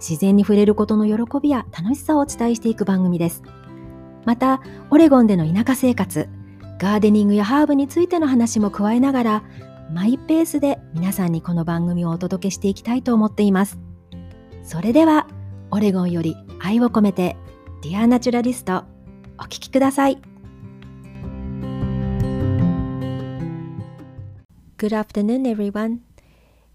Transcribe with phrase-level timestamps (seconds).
[0.00, 3.42] 自然に触れることの喜びや楽しさをお伝えしていく番組です。
[4.24, 6.28] また、オレゴンでの田舎生活、
[6.78, 9.42] ガーデニングやハーブについての話も加えながら、
[9.92, 13.78] マイペースで皆さんにこの番組をお届けしていきたいと思っています。
[14.62, 15.26] それでは、
[15.70, 17.36] オレゴンより愛を込めて、
[17.82, 18.84] ディアナチュラリスト、
[19.38, 20.20] お聴きください。
[24.78, 26.09] Good afternoon, everyone.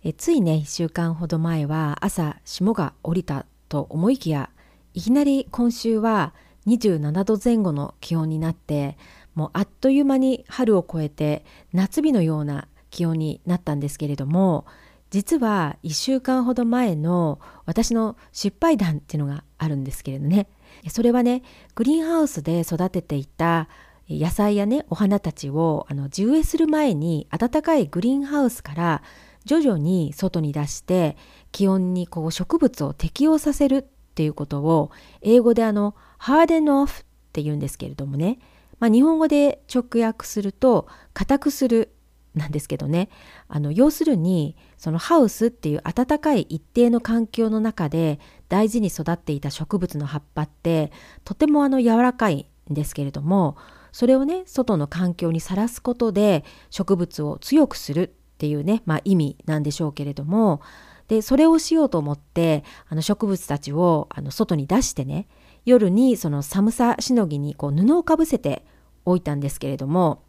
[0.07, 4.51] えついね1週間ほど前は朝霜が降りたと思いきや
[4.93, 6.35] いきなり今週は
[6.67, 8.99] 27度前後の気温になって
[9.33, 14.67] もうあっという間に春を越えて夏日のような気温になったんですけれども
[15.09, 20.47] 実は1週間ほど前の私の失敗談っていうのがあるんですけれどね。
[20.89, 21.41] それはね
[21.73, 23.69] グリーンハウスで育てていた
[24.07, 29.01] 野菜やねお花たちをあの地植えする前に暖かいグリーンハウスから
[29.45, 31.15] 徐々に外に出して
[31.51, 33.83] 気温にこう植物を適応させるっ
[34.15, 38.39] ていうことを英語であのハーデンオフって言うんですけれどもね、
[38.79, 41.91] まあ、日本語で直訳すると硬くする
[42.33, 43.09] なんですけどね。
[43.47, 50.91] あの要するにそのハウスっていう暖かい一定の環境の中で大事に育っていた植物の葉っぱって
[51.23, 53.55] とてもあの柔らかいんですけれども
[53.91, 60.61] それをね外の環境にさらすことで植物を強くするっていうね、まあ、意味なんでしょうけれども
[61.07, 65.27] でそれをしようと思ってあの植物たちをあの外に出してね
[65.65, 68.65] 夜にその寒さしのぎにこう布をかぶせて
[69.05, 70.23] おいたんですけれども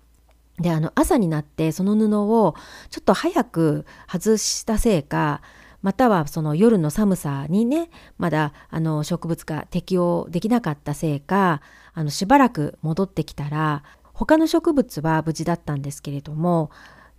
[0.61, 2.55] であの朝になってその布を
[2.91, 5.43] ちょっと早く外したせいか
[5.83, 11.61] またはその夜の寒さにねまだあの植物が適応できなかったせいか
[11.93, 16.71] あのしばらく戻ってきたら他の植物は無事だったんですけれども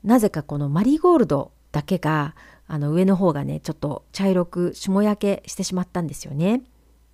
[0.07, 2.33] なぜかこのマリーゴールドだけが
[2.65, 6.61] あの上の方がねちょっと茶色く霜焼けしてしまったんですよね。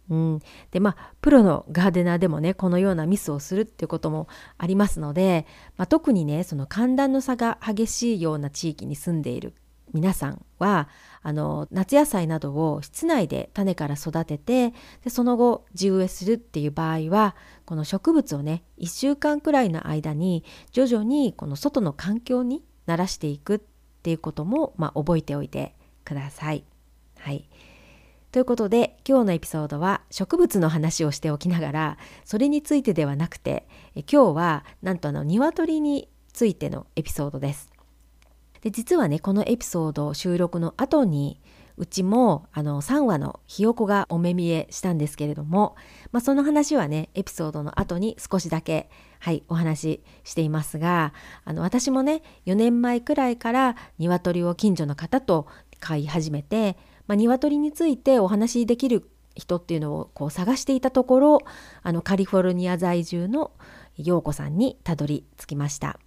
[0.09, 0.39] うん、
[0.69, 4.27] でまあプロのガーデナーでもねこのようなミスをするっていうことも
[4.59, 9.53] ありますので、まあ、特にねその寒暖の差が激しいような地域に住んでいる
[9.93, 10.89] 皆さんは
[11.21, 14.73] あの夏野菜などを室内で種から育てて
[15.03, 23.59] でその後地植えするっていう場合はこの植物をね1週間くらいの間に徐々にこの外の環境に慣らしていくっ
[24.03, 26.65] ていうことも、まあ、覚えておいてください。
[27.19, 27.49] はい。
[28.31, 33.67] ということで今日のエピソードは植物の話をしておきながらそれについてではなくて
[34.11, 37.71] 今日はなんとあの鶏についてのエピソードです。
[38.61, 41.39] で実はねこのエピソード収録の後に
[41.77, 45.75] うちもあの3話のひよこがお目見えしたんですけれども、
[46.11, 48.89] まあ、その話はねエピソードの後に少しだけ
[49.19, 51.13] はいお話ししていますが
[51.45, 55.47] あの私もね4年前くらいから鶏を近所の方と
[55.79, 61.39] 飼い始めて、まあ、鶏についてお話しできる人っていうのをこう探していたところ
[61.81, 63.51] あのカリフォルニア在住の
[63.97, 65.99] 陽子さんにたどり着きました。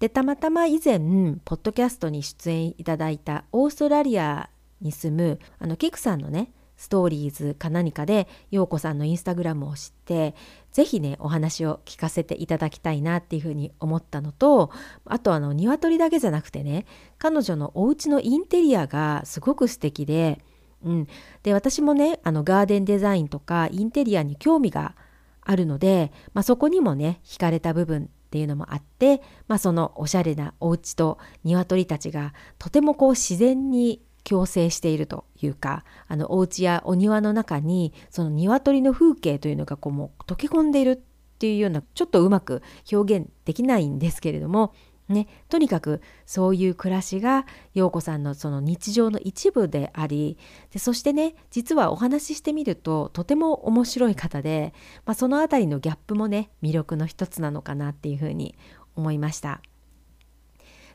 [0.00, 0.98] でたまたま以前
[1.44, 4.48] ポッドキャストに出演いただいたオーストラリア
[4.80, 10.34] に住むあのキクさんのねストーリーズか何かで陽子さんのインスタグラムを知って
[10.72, 14.70] 是非ねお話を聞かせていただきたいなっていうふうに思ったのと
[15.04, 16.86] あとあの鶏だけじゃなくてね
[17.18, 20.40] 彼女のお家のインテリアがすごく素敵で、
[20.84, 21.08] うん、
[21.42, 24.94] で私もねあのガーデンデザインとかインテリアに興味が
[25.42, 40.98] あるので、まあ、そこにもね惹かれた部分っていうのもあって、まあ、そのおしゃれなお家と鶏たちがとてもこう自然に共生しているというかあのお家やお庭の中にその鶏の風景というのがこうもう溶け込んでいるっ
[41.38, 44.74] ていうようなちょっとうまく表現できないんですけれども
[45.08, 50.36] ね、とにかくそういう暮らしが陽子さんのその日常の一部であり
[50.70, 54.74] でそしてね実はお話ししてみるととても面白い方で、
[55.06, 58.54] まあ、その辺りのギャップもね魅力の一つなのかなっていうふうに
[58.96, 59.62] 思いました。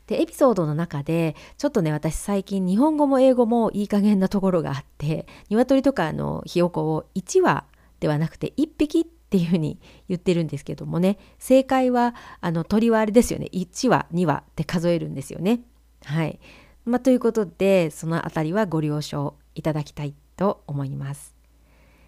[0.06, 7.64] でエピソードの中でちょっとね私最近日本語も英語もいい加減なところがあって鶏とかのひよこを1羽
[8.00, 15.60] ではなくて1匹っていうふうに言ってるんですけどもね正解はあの鳥はあれですよね1羽2羽って数えるんですよね。
[16.04, 16.38] はい、
[16.84, 21.34] まあ、ということでその辺りはご了承いただきたいと思います。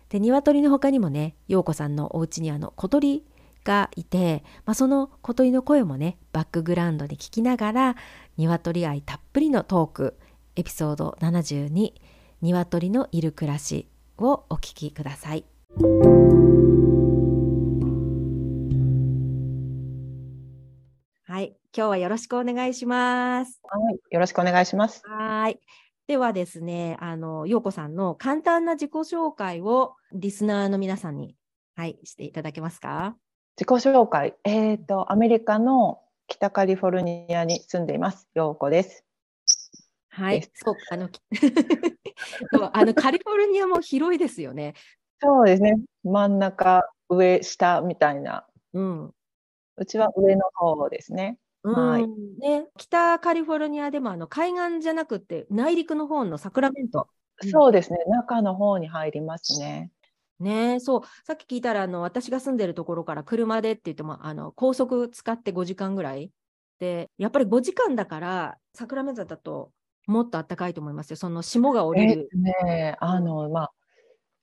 [0.09, 3.25] で鶏の他にもね陽子さんのお家にあの小鳥
[3.67, 7.97] がいて、まあ、その小鳥の声もねバックグラウンドで聞きながら
[8.39, 10.17] 鶏愛たっぷりのトーク
[10.55, 11.93] エピソード72
[12.41, 15.45] 「鶏のいる暮らし」をお聞きください。
[21.29, 23.61] はい、今日はよろしくお願いします。
[23.65, 25.03] はい、よろしくお願いします。
[25.05, 25.59] はい。
[26.07, 31.37] ではですね、あの、陽子さんの簡単な自己紹介をリスナーの皆さんに、
[31.75, 33.17] はい、していただけますか？
[33.59, 34.35] 自己紹介。
[34.45, 38.29] えっ、ー、と、アメリカの北カリフォルニアに住んでいます。
[38.35, 39.07] 陽子です。
[40.11, 41.09] はい、そう、あの、
[42.73, 44.75] あのカリフォルニアも広いですよね。
[45.23, 45.79] そうですね。
[46.05, 48.47] 真ん中、上、下みたいな。
[48.75, 49.15] うん。
[49.77, 51.39] うちは上の方ですね。
[51.63, 52.07] はい。
[52.07, 57.09] ね、北カリフォルニアでもあの海岸じゃなくて内陸の方のサクラメント。
[57.51, 59.91] そうですね、中の方に入りますね。
[60.41, 66.31] ねそう、さっき聞いたらあの私が住んでるところから車でって言ってもあの高速使って5時間ぐらい
[66.79, 69.71] で、やっぱり5時間だからサクラメントだと
[70.07, 71.17] もっと暖かいと思いますよ。
[71.17, 72.29] その霜が降りる。
[72.35, 73.73] ね、あのまあ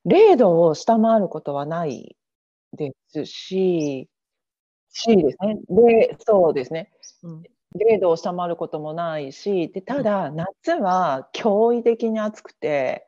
[0.05, 2.17] 0度を下回ることはない
[2.73, 4.09] ですし、
[4.89, 5.57] しですね。
[5.69, 6.91] で、そうですね。
[7.23, 7.43] うん、
[7.75, 13.07] 0度を下回ることもないし、でただ、夏は驚異的に暑くて、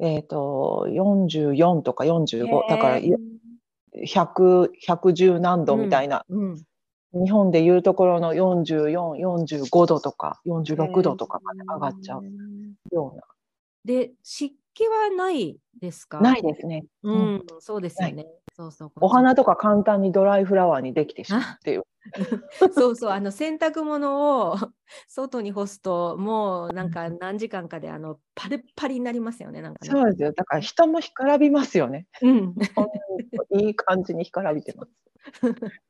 [0.00, 6.52] えっ、ー、と、44とか45、だから100、110何度みたいな、うん
[7.12, 9.16] うん、日本でいうところの44、
[9.66, 12.24] 45度とか46度とかまで上がっちゃう
[12.92, 13.22] ような。
[13.84, 16.20] で、湿気はないですか？
[16.20, 16.86] ないですね。
[17.02, 18.26] うん、そうですよね。
[18.60, 18.92] そうそう。
[19.00, 21.84] お花とか簡単にドライフラワーにできてしまうっていう。
[22.74, 24.56] そうそう、あの洗濯物を
[25.08, 29.62] 外に干すと、もうなんか何時間かであのパリパリになりますよね。
[29.62, 30.32] なんかねそうですよ。
[30.32, 32.06] だから人も干からびますよね。
[32.20, 32.54] うん。
[33.58, 34.92] いい感じに干からびてます。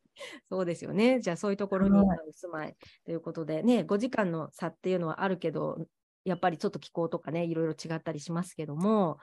[0.51, 1.21] そうですよね。
[1.21, 5.79] じゃあそういうところにお住まいということでね、5時間の差っていうのはあるけど、
[6.25, 9.19] やっぱりちょっと気候とかねいろいろ違ったりしますけども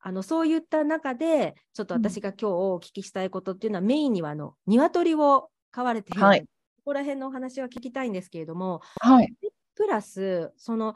[0.00, 6.46] あのそういった中でちょっと私が今日お聞きしたいことっていうのは、うん、メインにはあの鶏を飼われている、はい、こ
[6.86, 9.32] こら辺のお話は聞きたいんですけれども、はい、
[9.74, 10.94] プラスその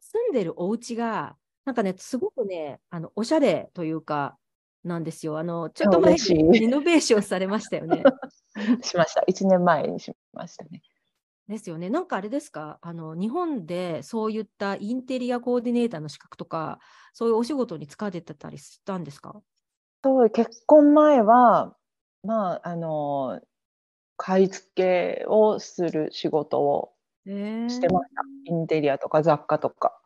[0.00, 4.36] 住んでるお家がなんかねすごくねあのおしゃれというか
[4.84, 5.38] なんですよ。
[5.38, 8.02] あのちょっと前にリノベーションされましたよね。
[8.82, 9.24] しました。
[9.28, 10.82] 1年前にしましたね。
[11.48, 11.88] ですよね。
[11.88, 16.78] なんかあれですか、あの日本でそういったインテリアコーディネーターの資格とか、
[17.14, 19.40] そういうお仕事に使われてたりしたんですか？
[20.04, 21.74] そう結婚前は、
[22.22, 23.40] まあ、あの
[24.16, 26.92] 買い付けをする仕事を
[27.24, 28.22] してました。
[28.44, 29.98] インテリアとか雑貨とか。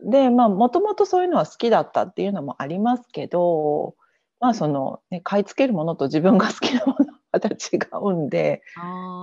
[0.00, 3.94] うん、で、まあ、もともとそういうのは好きだったっていうのもありますけど、
[4.40, 8.62] まあ、その、ね、買い付けるものと自分が好きなもの形がうんで、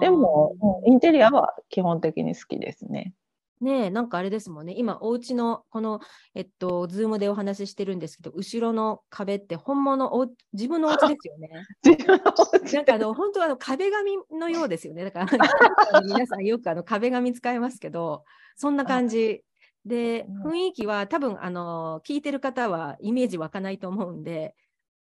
[0.02, 3.14] でも、インテリアは基本的に好きですね。
[3.62, 4.74] ねえ、なんかあれですもんね。
[4.78, 6.00] 今、お家の、この、
[6.34, 11.50] えっと、ズームでお話ししてるんですけど、後ろの壁って本物、お自分のお家ですよね。
[12.74, 15.04] なんかあの、本当はあの壁紙のようですよね。
[15.04, 15.28] だから、
[16.08, 18.24] 皆さんよくあの壁紙使いますけど、
[18.56, 19.44] そんな感じ。
[19.86, 24.56] で、雰囲気は多分、あの、聞いてる方はイメージ湧かないと思うんで、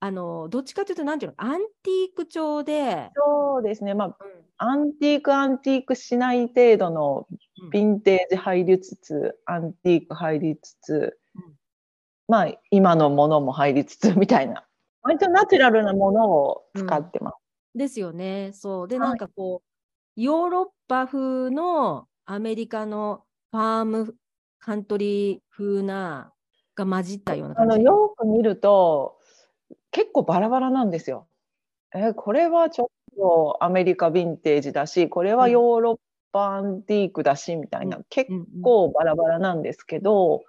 [0.05, 1.45] あのどっちかというとなんていうの？
[1.47, 3.13] アンティーク調で。
[3.15, 3.95] そうですね。
[3.95, 4.15] まあ、うん、
[4.57, 7.29] アンティークアンティークしない程度の
[7.73, 11.43] ヴィンテージ入りつつ、うん、アンティーク入りつつ、うん、
[12.27, 14.67] まあ今のものも入りつつ みたいな。
[15.03, 17.37] 割とナチュラルなものを使ってます。
[17.79, 18.51] ですよね。
[18.55, 18.89] そう。
[18.89, 24.17] で、なんかこうヨーロッパ風のアメリカのファーム
[24.59, 26.33] カントリー風な
[26.75, 27.75] が混じったような感じ。
[27.77, 29.21] あのよく見ると
[29.93, 31.29] 結構バラバラなんですよ。
[31.95, 35.99] えこれはちょっとアメリカヴィンテージだしこれはヨーロッ
[36.33, 38.31] パアンティークだしみたいな、結
[38.63, 40.43] 構バラバラなんですけど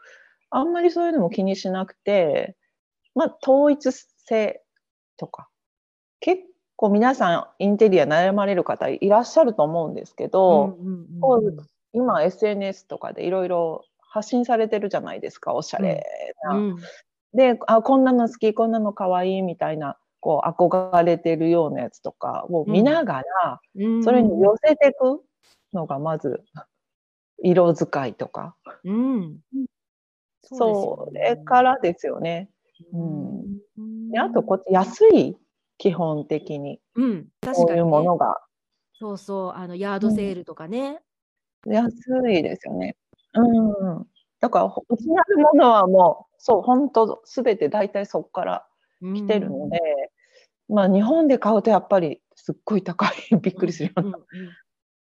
[0.50, 2.56] あんまりそういうのも気にしなくて
[3.14, 4.62] まあ統一性
[5.18, 5.50] とか
[6.22, 6.44] 結
[6.78, 10.78] 構皆さんインテリア悩まれる方いらっしゃると思うんですけど、
[11.92, 16.06] 今 SNS とかでいろいろ発信されてるじゃないですかおしゃれ
[16.46, 16.76] な、うん
[17.34, 25.22] であこんなの好きこんなのかわいいみたいなこう憧れてるようなやつとかを見ながら、うん、それに寄せていく
[25.74, 26.44] のがまず
[27.42, 29.40] 色使いとか、うん、
[30.44, 32.50] それからですよね。
[32.94, 35.38] うん、であとこっち安い
[35.78, 38.38] 基本的に、うん、確かに、ういうものが。
[38.94, 39.52] そうそう。
[39.52, 41.02] あのヤードセールとかね。
[41.66, 41.94] 安
[42.30, 42.96] いですよね。
[43.34, 44.08] うん。
[44.40, 48.68] だからオリジナルものはもうそう、本当すべて大体そこから
[49.02, 49.80] 来てるので、
[50.68, 54.04] まあ日本で買うとやっぱりすっごい高い、 びっくりするよ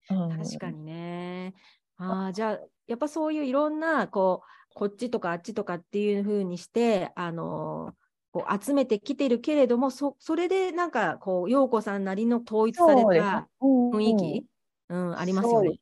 [0.09, 0.37] うな。
[0.37, 1.53] 確かにね。
[1.97, 7.93] ああ、じゃあ、やっぱそういういろんな、こう、こっちとかあっちとかっていうふうにして、あの
[8.31, 14.47] こう集めてきてるけれども、そそれでなんか、こう、陽子さんなりの統一された雰囲気、
[14.87, 15.77] うん、うん、ありますよね。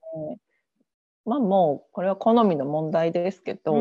[1.25, 3.73] まあもうこれは好みの問題ですけど、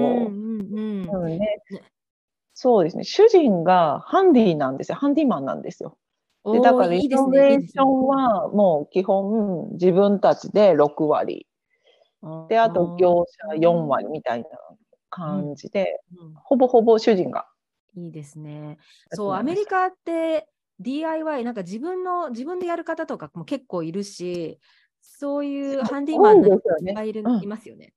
[2.55, 3.05] そうですね。
[3.05, 4.99] 主人がハンディなんですよ。
[4.99, 5.97] ハンディマンなんですよ。
[6.45, 11.47] でだからイノベーションはもう基本自分たちで6割。
[12.49, 14.49] であと業者4割みたいな
[15.09, 17.47] 感じで、うんうん、ほぼほぼ主人が。
[17.97, 18.79] いいですね。
[19.11, 20.49] そうアメリカって
[20.81, 24.59] DIY なんか自分の自分でやる方とかも結構いるし
[25.19, 27.93] そういうハンディマンの人がいる、いますよね。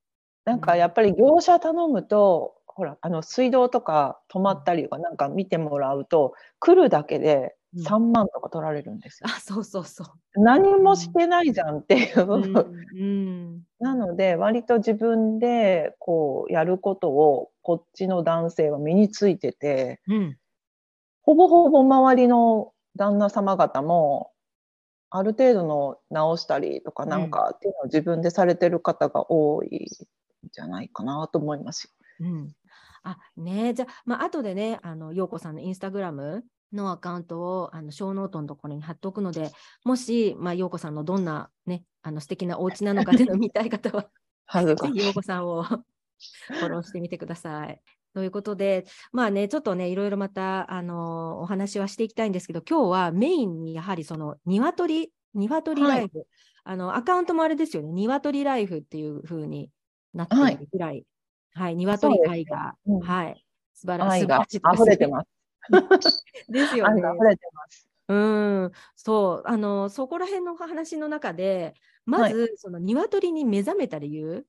[0.45, 9.29] なんかやっぱり業者頼むと、ほらあの水道とか止まったりとかなんか見てもらうと来るだけで3万とか取られるんですよ。
[9.29, 10.41] あそうそうそう。
[10.41, 12.73] 何もしてないじゃんっていう。
[12.95, 20.37] うんなので割と自分でこうやることをこっちの男性は身についてて、うん、
[21.21, 24.32] ほぼほぼ周りの旦那様方も
[25.15, 31.83] ある程度の直したりとかなんかっていうのを自分でされてる方が多いんじゃないかなと思います
[32.19, 32.27] よ。
[32.27, 32.55] うん、
[33.03, 36.43] あねじゃあ、まあ後でねあの陽子さんのインスタグラム
[36.73, 39.51] のアカウントをあの小ノートのところに貼っておくので
[39.83, 44.09] もし、まあ、陽子さんのどんなねあの素敵なお家なのかっていうのを見たい方は
[44.65, 47.79] ぜひ陽子さんを フォローしてみてください。
[48.13, 56.27] ということで、まあね、ちょっとね、いろいろまた、あのお話はしていきたいんですけど、今日はメインにやはりその、鶏、鶏ライフ、はい、
[56.63, 59.69] あの、アカウントもあれですよね、鶏ライフっていうふうに
[60.13, 60.57] なってい。
[60.57, 61.03] るぐらい、
[61.53, 64.27] はい、鶏愛が、うん、はい、素晴らしい。
[64.27, 65.27] が溢れてます。
[66.49, 67.01] ですよね。
[67.01, 67.89] 溢れてます。
[68.09, 71.73] うん、そう、あの、そこら辺の話の中で、
[72.05, 74.45] まず、はい、その鶏に目覚めた理由。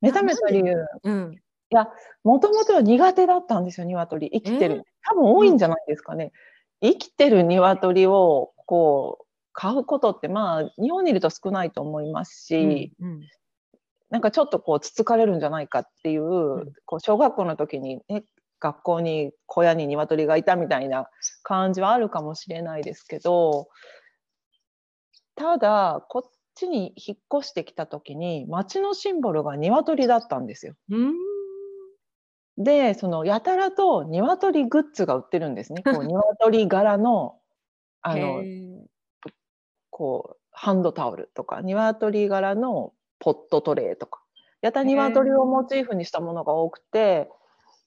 [0.00, 1.36] 目覚めた理由、うん、
[1.70, 1.88] いや、
[2.24, 4.30] もともとは苦手だったんですよ、鶏。
[4.30, 4.84] 生きてる。
[5.02, 6.32] 多分多いんじゃないですかね。
[6.80, 13.20] 生きてる鶏を、こう、買うことって、まあ、日本にいると少ないと思いますし、うんうん、
[14.08, 18.24] なんかちょっとこう、つつかれるんじゃないかっていう、うん、こう小学校の時に、ね、
[18.60, 21.08] 学校に小屋に鶏がいたみたいな
[21.42, 23.68] 感じはあるかもしれないですけど、
[25.34, 30.74] ただ、こっちに引っ越してきた時に、町のシンボルが鶏だったんですよ。
[30.90, 31.27] うん
[32.58, 35.82] で、そのやたらと鶏グッズが売ってるんですね。
[35.82, 37.38] こう 鶏柄の、
[38.02, 38.44] あの、
[39.90, 44.20] こう、ハンドタオルとか、鶏柄のポットトレーとか、
[44.60, 47.30] やたら鶏をモチーフにしたものが多くて、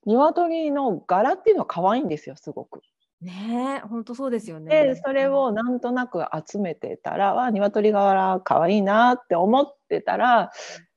[0.06, 2.82] 鶏の柄っていうのは可愛いんですよ、すごく。
[3.22, 4.72] ねえ、本当そうですよね。
[4.72, 10.52] で、それをなんとなく集めてたら、わ、鶏柄可愛いなって思ってたら、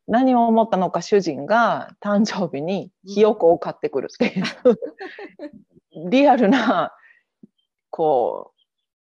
[0.07, 4.45] 何を思ったのか主人が誕生日にひよこを買ってくるっていう、
[6.03, 6.93] うん、リアルな
[7.91, 8.61] こう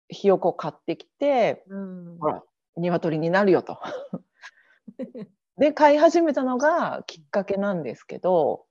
[0.08, 2.44] ひよこを買ってきて、うん、ほら
[2.78, 3.80] 鶏になるよと。
[5.58, 8.66] で飼い始めたのがきっかけなんですけど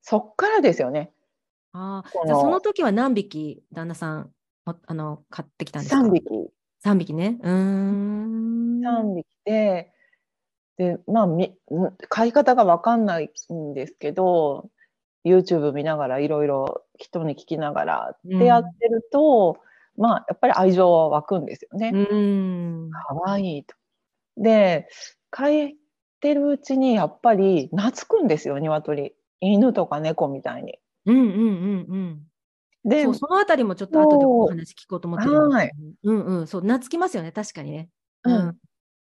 [0.00, 1.12] そっからですよね。
[1.72, 4.30] あじゃあその時は何匹旦那さん
[4.64, 6.50] あの買ってきたんですか ?3 匹。
[6.84, 7.38] 3匹ね。
[7.42, 8.80] うん。
[8.80, 9.92] 3匹で
[10.76, 11.54] で、まあ、み
[12.08, 14.70] 買い方がわかんないんですけど、
[15.24, 19.58] YouTube 見ながらいろいろ人に聞きながらってやってると、
[19.96, 21.92] うん、まあ、やっぱり愛情は湧くんですよね。
[21.94, 22.16] う
[22.88, 22.90] ん。
[22.90, 23.74] かわいいと。
[24.36, 24.88] で、
[25.30, 25.70] 飼っ
[26.20, 29.14] てるうちにやっぱり懐くんですよ、鶏。
[29.40, 30.78] 犬とか猫みたいに。
[31.06, 31.86] うんうんうん
[32.84, 32.88] うん。
[32.88, 35.72] で、そのあたりもちょっと後でお話聞こうと思ってるんですけど、はい、
[36.04, 37.88] うんうん、そう、懐きますよね、確かにね。
[38.24, 38.58] うん。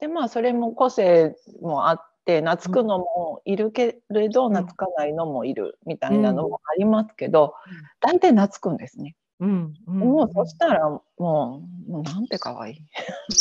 [0.02, 7.54] でまあそれも個性もあって懐くのもいるけれど、懐かないのもいるみたいなのもありますけど、
[8.00, 9.14] 大体懐くんですね。
[9.38, 12.76] うん、うん、もうそしたらもうもうなんて可愛い。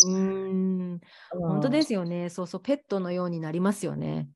[0.07, 1.01] うん
[1.33, 2.29] 本当ですよね。
[2.29, 4.29] そうそうペットのようになりますよね。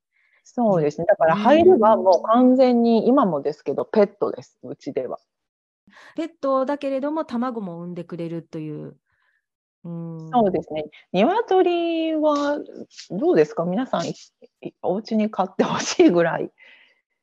[0.44, 1.06] そうですね。
[1.06, 4.58] だから入ればもう完全に今もですけどペットです。
[4.64, 5.20] うちでは。
[6.16, 8.98] ペットだけれども卵も産んでくれるという
[10.34, 10.86] そうですね。
[11.14, 12.60] 鶏は
[13.12, 13.66] どうですか？
[13.66, 14.04] 皆さん、
[14.82, 16.50] お家に飼ってほしいぐらい。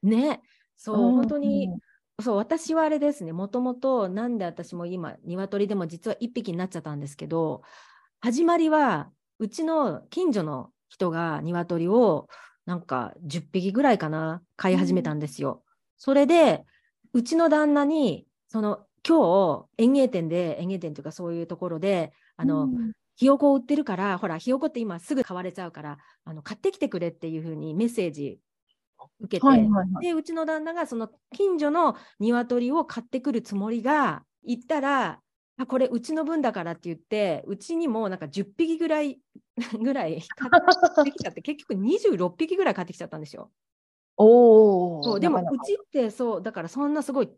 [0.05, 0.43] ね、
[0.77, 1.71] そう、うん、本当に、
[2.21, 7.63] そう、私はあれですね、もともと、なんで私も今、鶏でも実は1匹になっちゃったんですけど、
[8.21, 12.29] 始まりは、うちの近所の人が鶏を、
[12.67, 15.63] なんか10匹ぐらいかな、飼い始めたんですよ。
[15.67, 16.65] うん、それで、
[17.15, 28.41] うちの旦那にその今日園芸店で園芸店というかそういうところであの、うんひよこを売ってるからほらひよこって今すぐ買われちゃうからあの買ってきてくれっていうふうにメッセージ
[29.21, 30.07] 受けて、はいはいはい。
[30.07, 35.21] でうちの旦那がその近所の鶏を買ってくるつもりが行ったら
[35.59, 39.21] あこれうちの分だからって言ってうちにもなんか10匹ぐらい
[39.81, 40.49] ぐらい買
[41.03, 43.51] ってきちゃって 結局26匹ぐらい買ってきちゃったんですよ。
[44.17, 45.03] おお。
[45.05, 47.31] そうでもうちってそうだからそんなすごい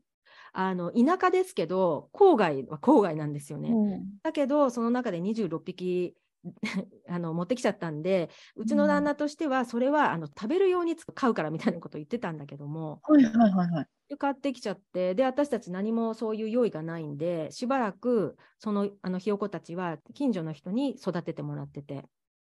[0.56, 3.70] あの田舎ですけど郊外は郊外なんですよね。
[3.70, 6.16] うんだけどその中で26匹
[7.08, 13.86] あの持ってきちゃったんでうちの旦那としてはそれはあの食べるように買うからみたいなことを言ってたんだけどもはいはいはいはい。
[14.08, 22.04] で買ってきちゃってで私たち何もそういう用意がないんでしばらくそのあのひよこたちは近所の人に育ててもらってて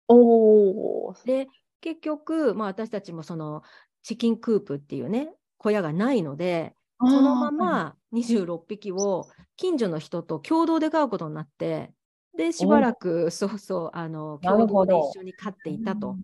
[0.09, 1.15] おお。
[1.25, 1.49] で
[1.81, 3.63] 結局、まあ、私たちもその
[4.03, 6.75] チキンクープっていうね小屋がないので
[7.07, 11.95] そのまま26匹を近所の人と共同で飼うことになって、
[12.37, 16.21] で、しばらく、そうそう、あの、共同で一緒に飼っていたと。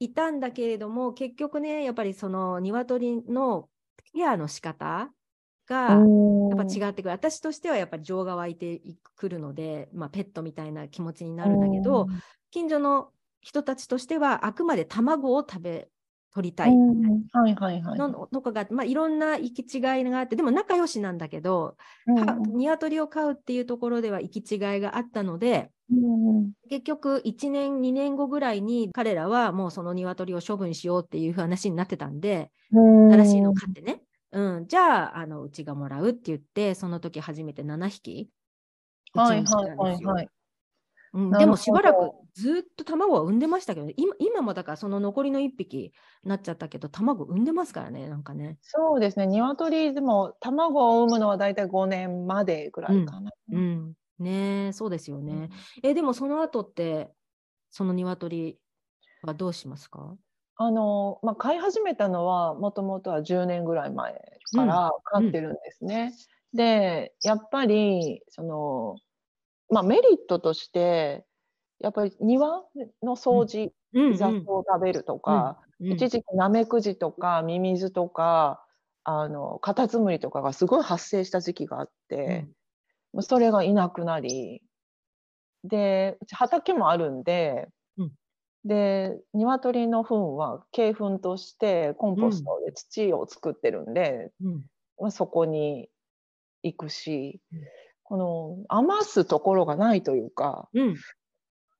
[0.00, 3.70] いたんだけれども、結局ね、やっぱりその鶏の
[4.14, 5.12] ケアの仕方
[5.66, 6.08] が、
[6.48, 7.10] やっぱ違ってくる。
[7.12, 8.82] 私としてはやっぱり情が湧いて
[9.16, 12.08] くるので、まあ、ペットみたいな気持ちになるんだけど、
[12.50, 15.90] 近所の人たちとしてはあくまで卵を食べ
[16.34, 16.74] 取りたい。
[16.74, 17.40] みたいな。
[17.40, 17.98] はいはいはい。
[17.98, 33.12] のとかがまあ、いろんな行き違いがあってでも仲良しなんだけど、うんか鶏を飼うっていうところでは行き違いがあったのでうん結局1年2年後ぐらいに彼らはもうその鶏を処分しようっていう話になってたんでうん。
[33.12, 38.30] 新しいのを飼ってね、うん、じゃああのうちがもらうって言ってその時初めて7匹
[39.14, 40.28] うちはいに来たんはいはいはい。
[41.14, 45.92] うん、でもしばらくずっと卵は産んでましたけど、今今もだからその残りの1匹に
[46.24, 48.58] なっちゃったけど、卵産んでますからね、なんかね。
[48.62, 49.26] そうですね。
[49.26, 53.30] 鶏でも卵を産むのはだいたい5年までぐらいかな。
[53.52, 55.50] うん、ねえそうですよね。
[55.82, 57.12] え、でもその後って、
[57.70, 58.58] その鶏
[59.22, 60.16] はどうしますか？
[60.56, 64.14] あの、まあ、飼い始めたのはもともとは10年ぐらい前
[64.54, 66.14] から飼ってるんですね。
[66.54, 68.96] で、やっぱりその、
[69.72, 71.24] まあ、メリットとして
[71.80, 72.62] やっぱり庭
[73.02, 78.64] の掃除、うん雑草を食べるとか、うん一時期ナメクジとかミミズとか
[79.02, 82.46] あのカタツムリとかがすごい発生した時期があって、
[83.12, 84.62] もうそれがいなくなり
[85.64, 88.12] でうち畑もあるんで、うん。
[88.64, 94.64] で鶏の糞は鶏糞としてコンポストで土を作ってるんで、うん。
[95.00, 95.88] まあ、そこに
[96.62, 97.60] 行くし、うん
[98.12, 100.96] この余すところがないというかうん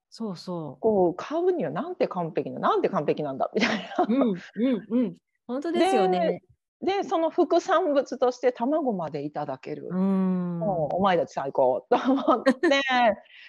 [0.09, 4.05] そうそこう買うにはなんて完璧ななんて完璧なんだみたいな。
[4.05, 4.07] う。
[4.09, 5.17] うんうんうん。
[5.47, 6.41] 本当ですよね。
[6.81, 9.89] でその副産物として卵までいただける。
[9.91, 10.59] うん。
[10.59, 12.81] もうお前たち最高と思って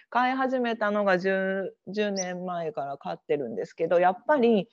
[0.09, 4.67] 飼い始めたのが 10, 10年前から飼ってるんですけどやっぱり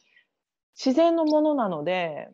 [0.77, 2.29] 自然のものなので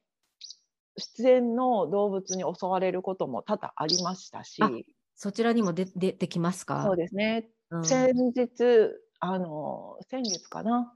[0.97, 4.71] 自然の動物に襲われることも多々ありましたしあ
[5.17, 6.85] そちらにも出出てきますか？
[6.85, 7.85] そうですね、うん。
[7.85, 10.93] 先日あの先月かな？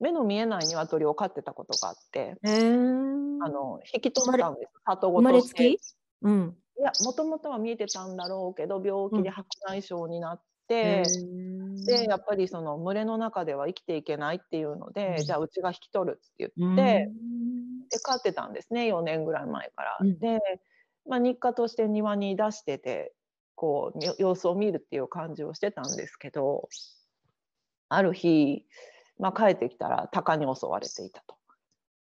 [0.00, 4.72] 目の見えない鶏を飼ってたことがあってあの引き取ったんです。
[4.86, 5.76] 里ご生まれつとして。
[5.76, 5.80] き？
[6.22, 6.56] うん。
[6.78, 11.84] いやもともとは見えてたんだろうけど病気で白内障になって、へー。
[11.84, 15.24] でやっぱりその群れの中では生きていけないっていうので、うん。
[15.24, 17.10] じゃあうちが引き取るってうん言って、
[17.90, 18.86] で飼ってたんですね。
[18.86, 19.98] 4年ぐらい前から。
[20.00, 20.18] うん。
[20.20, 20.38] で、
[21.08, 23.12] まあ、日課として庭に出してて
[23.58, 26.68] こうみ様子を見るっていう感じをしてたんですけど
[27.88, 28.64] ある日、
[29.18, 31.34] まあ、帰ってきたら鷹に襲われていたと。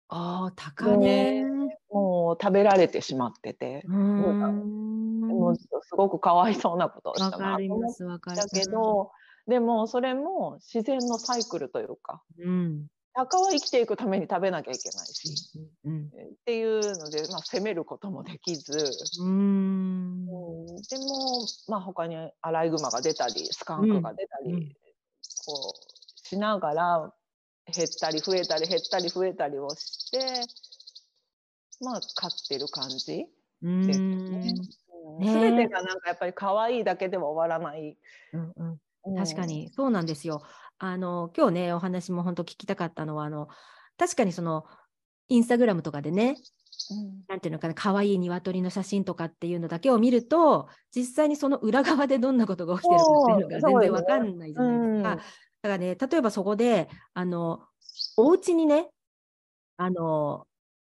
[0.07, 1.45] ああ、高ね。
[1.91, 5.27] もう食べられてしまってて、うーん。
[5.27, 7.93] もうすごくかわいそうなことをしわたなと思っ。
[8.35, 9.11] たけど、
[9.47, 12.87] でもそれも自然のサイクルというかうん。
[13.13, 15.35] 鷹は生きていくために食べなきゃいけないし、
[15.85, 16.07] うん。
[16.07, 16.09] っ
[16.45, 19.27] ていうので、まあ、責めることもできず、うーん。
[19.27, 24.75] うんでも、まあ、他にアライグマが出たりスカンクが出たり、うんうん
[25.45, 27.13] こうしながら
[27.65, 30.41] 減ったり増えたり減ったり増えたりをして
[31.79, 33.27] まあ飼ってる感じ
[33.61, 34.57] うですん
[35.19, 35.31] ね。
[35.33, 37.97] 全てがなんかやっぱり可愛いだけでは終わらない。
[38.33, 38.69] うんうん
[39.05, 40.43] うん確かにそうなんですよ。
[40.83, 43.47] あの今日ねお話も本当聞きたかったのはあの
[43.97, 44.65] 確かにその
[45.27, 46.37] インスタグラムとかでね
[46.89, 47.23] うん。
[47.27, 55.11] なんていうのかな可愛い鶏の写真とかっていうのだけを見ると実際にその裏側でどんなことが起きてるかっていうのが全然わかんないじゃないですか。
[55.11, 55.17] うん。
[55.17, 55.21] だか
[55.63, 57.61] らね例えばそこであの
[58.17, 58.89] お家にね
[59.77, 60.47] あの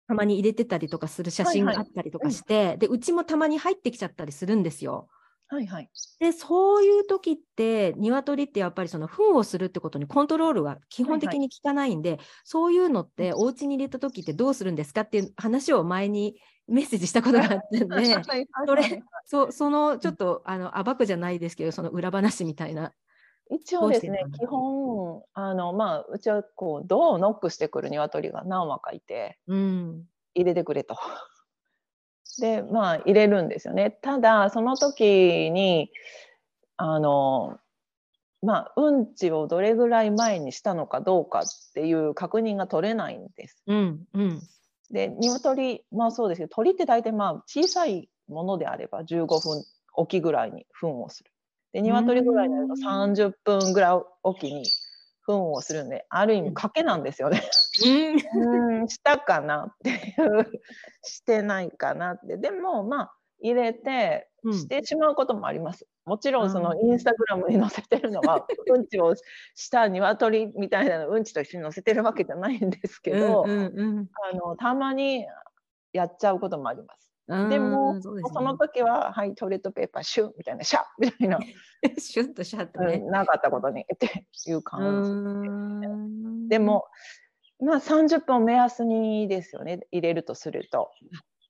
[0.07, 5.07] たまに入れてたりとかする写真があったりとかして、はいはい、でうちもたまに入ってきちゃったりするんですよ。
[5.51, 18.21] はいはい、でそういう時って鶏ってやっぱりその糞をするってことにコントロールが基本的に効かないんで、はいはい、そういうのってお家に入れた時ってどうするんですかっていう話を前にメッセージしたことがあったんで
[18.67, 22.93] それそそのちょっとあの暴くじゃないですけどその裏話みたいな。
[23.51, 30.95] 一応ですね基本あの、まあ、うちはこうドアをノックしてくる鶏が何羽かいて、うん、入れてくれと。
[32.39, 33.91] でまあ入れるんですよね。
[34.01, 35.91] ただその時に
[36.77, 37.59] あの
[38.41, 43.61] まあうんちをどれぐらい前にしたのかどうかっていう確認が取れないんです。
[43.67, 44.41] うんうん、
[44.91, 49.63] で鶏まあそうですけど鳥って大体まあ小さいものであれば15分
[49.95, 51.31] おきぐらいに糞をする。
[51.73, 54.63] で鶏ぐらいになると30分ぐらいおきに
[55.29, 57.43] 糞をするんである意味賭けなんですよね。
[57.85, 60.51] うんしたかなっていう
[61.03, 65.85] してないかなってでもまあ入れてしてしまうこともあります。
[66.05, 69.13] もちろんそのインスタグラムに載せてるのはうんちを
[69.53, 75.25] した鶏みたいなのうんちと一緒に載せてるわけじゃないんですけど、うんうんうん、あのたまに
[75.93, 77.08] やっちゃうこともあります。
[77.29, 81.39] でもそ、ね,、の時は、はい、トイレットペーパーシュッみたいな、シャッみたいな。
[81.99, 85.03] シュッとシャッとね、なかったことにっていう感
[86.49, 86.85] じで、でも、
[87.59, 90.91] まあ30分目安にですよね、入れるとすると。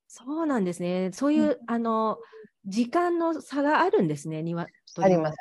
[0.07, 1.11] そうなんですね。
[1.13, 2.17] そういう、うん、あの
[2.65, 5.37] 時間の差があるんですね、庭ありますあります。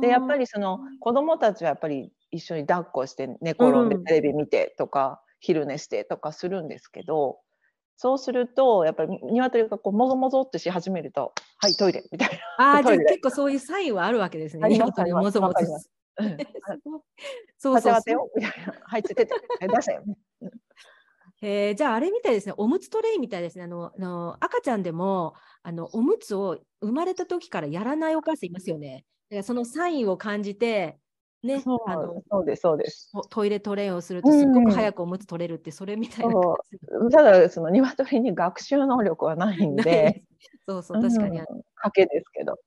[0.00, 7.38] でやっぱりその子供たちはやっぱり一緒に抱っこして寝転んでテレビ見てとか、うん、昼寝してとかするんですけど、
[8.02, 12.72] そうするとやっぱり鶏がこうもぞもぞってし始めると「はいトイレ」みたいな。
[12.72, 14.66] ああ じゃあ結構そういうサインはあるわけですね。
[14.70, 15.58] 鶏もぞもぞ。
[17.58, 18.30] そうそうそう。
[18.34, 18.74] みたいな。
[18.84, 19.34] はい、ついてて。
[19.60, 20.02] 出したよ。
[21.42, 23.64] えー、じゃああれみたいですね、おむつトレイみたいですね。
[23.64, 29.04] あのあの赤ちゃんでもあのおむつを生まれた時からやらないお母さんいますよね。
[29.28, 30.98] だからそのサインを感じて、
[31.42, 33.10] ね、あのそうですそうです。
[33.30, 37.04] トイレトレイをするとすごく早くおむつ取れるって、それみたいな、う。
[37.06, 40.22] ん、ただその鶏に学習能力はないんで。
[40.68, 41.44] そうそう確かに、うん、
[41.82, 42.58] 賭けですけど。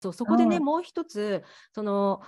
[0.00, 2.22] そうそこでね、もう一つその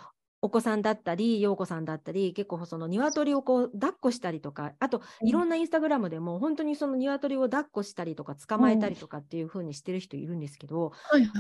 [0.45, 10.93] お子さんだったり、陽子さんだったり、結構その鶏をこう抱っこしたりとか、あといろんなインスタグラムでも本当にその鶏を抱っこしたりとか捕まえたりとかっていう風にしてる人いるんですけど、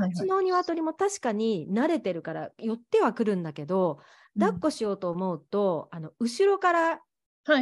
[0.02, 4.00] うちの鶏も確かに慣れてるから寄ってはくるんだけど、
[4.38, 7.02] 抱っこしようと思うと、あの後ろから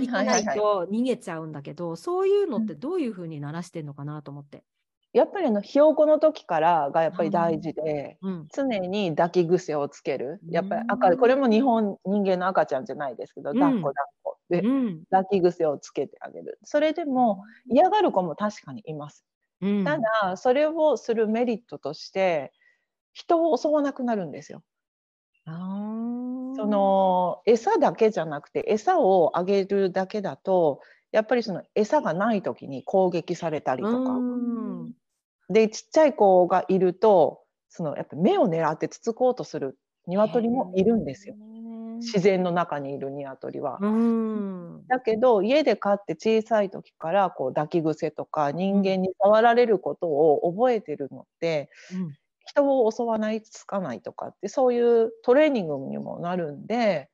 [0.00, 4.64] 行かないと逃げちゃうんだけど、そういうのってどういう風にならしてんのかなと思って。
[5.12, 16.58] やっぱりあのひよこの時からがやっぱり大事で、うん、常に抱き癖をつける、やっぱり赤これも日本人間の赤ちゃんじゃないですけど、抱っこ抱っこで、うん、抱き癖をつけてあげる。
[16.64, 19.24] それでも嫌がる子も確かにいます、
[19.84, 22.52] ただそれをするメリットとして
[23.12, 24.62] 人を襲わなくなるんですよ。
[25.44, 34.18] その餌だけじゃなくて餌をあげるだけだとやっぱりその餌がない時に攻撃されたりとか、
[35.52, 41.36] でちっちゃい子がいるとそのやっぱ目を狙ってつつこうとする鶏もいるんですよ。
[42.02, 43.78] 自然の中にいる鶏は。
[44.88, 52.12] だけど家で飼って小さい時からこう抱き癖とか人間に触られることを覚えてるので、うん、
[52.46, 57.08] 人を襲わないつかないとかってそういうトレーニングにもなるんで、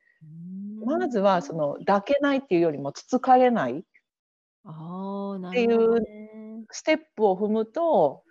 [0.85, 3.83] まずはその抱けないっていうよりもつつかれないっ
[5.53, 8.23] ていうステップを踏むと、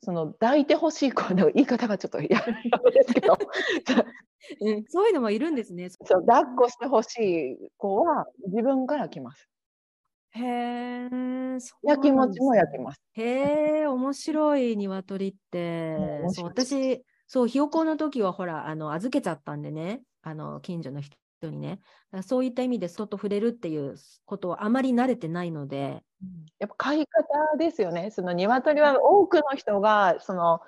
[0.00, 2.44] その抱いてほしい子の言い方がちょっと嫌で
[3.06, 3.36] すけど
[4.60, 5.88] うん、そういうのもいるんですね。
[6.04, 9.48] そう抱っこしてほしい子は自分から来ます。
[10.30, 11.08] へえ、
[11.82, 13.02] やきもちも焼きます。
[13.14, 15.96] へえ、面白い鶏って。
[16.28, 21.80] そう私、そうひよこの時はほらあの預けちゃったんでね、あの近所の人人にね。
[22.22, 26.02] そういった意味で外触れるっていうことをあまり慣れてないので。
[26.58, 28.10] やっぱ飼い方ですよね。
[28.10, 30.60] その鶏は多くの人がその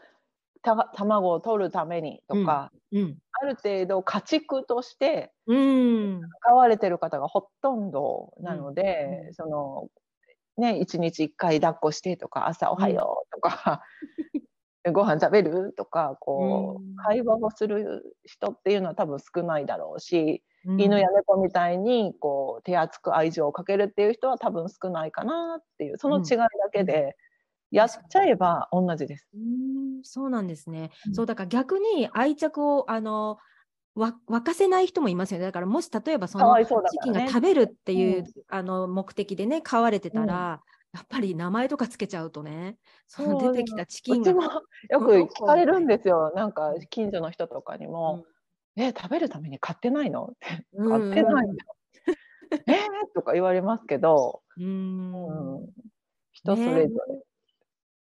[0.62, 9.88] た卵を取るためにとか、うんうん、ある程度家畜として飼われてる方がほとんどなので、うん、その
[10.56, 13.82] ね一日1回抱っこしてとか朝おはようとか、
[14.92, 27.16] ご飯食べるとかこう、会話をする人っていうのは多分少ないだろうし、うん、犬や猫みたいにこう手厚く愛情をかけるっていう人は多分少ないかなっていうその違いだけで、
[27.70, 29.28] やっちゃえば同じです。
[29.34, 30.90] うん、そうなんですね。
[31.06, 33.38] うん、そうだから逆に愛着をあの
[33.94, 35.46] わ沸かせない人もいますよね。
[35.46, 36.66] だからもし例えばそのチ
[37.02, 40.60] キンが食べるっていう、ね、あの目的でね飼われてたら、
[40.92, 44.30] やっぱり名前とかつけちゃうとね、その出てきたチキンが。
[44.30, 46.32] うちもよく 聞かれるんですよ。
[46.34, 48.29] なんか近所の人とかにも、うん、
[48.88, 50.24] え、食べるために買ってないの？
[50.24, 50.46] って。
[50.76, 51.64] 買ってないんだ。
[52.66, 52.78] えー、
[53.14, 55.12] とか言われますけど、うん、
[55.56, 55.66] うん、
[56.32, 56.74] 人それぞ
[57.08, 57.14] れ。
[57.14, 57.20] ね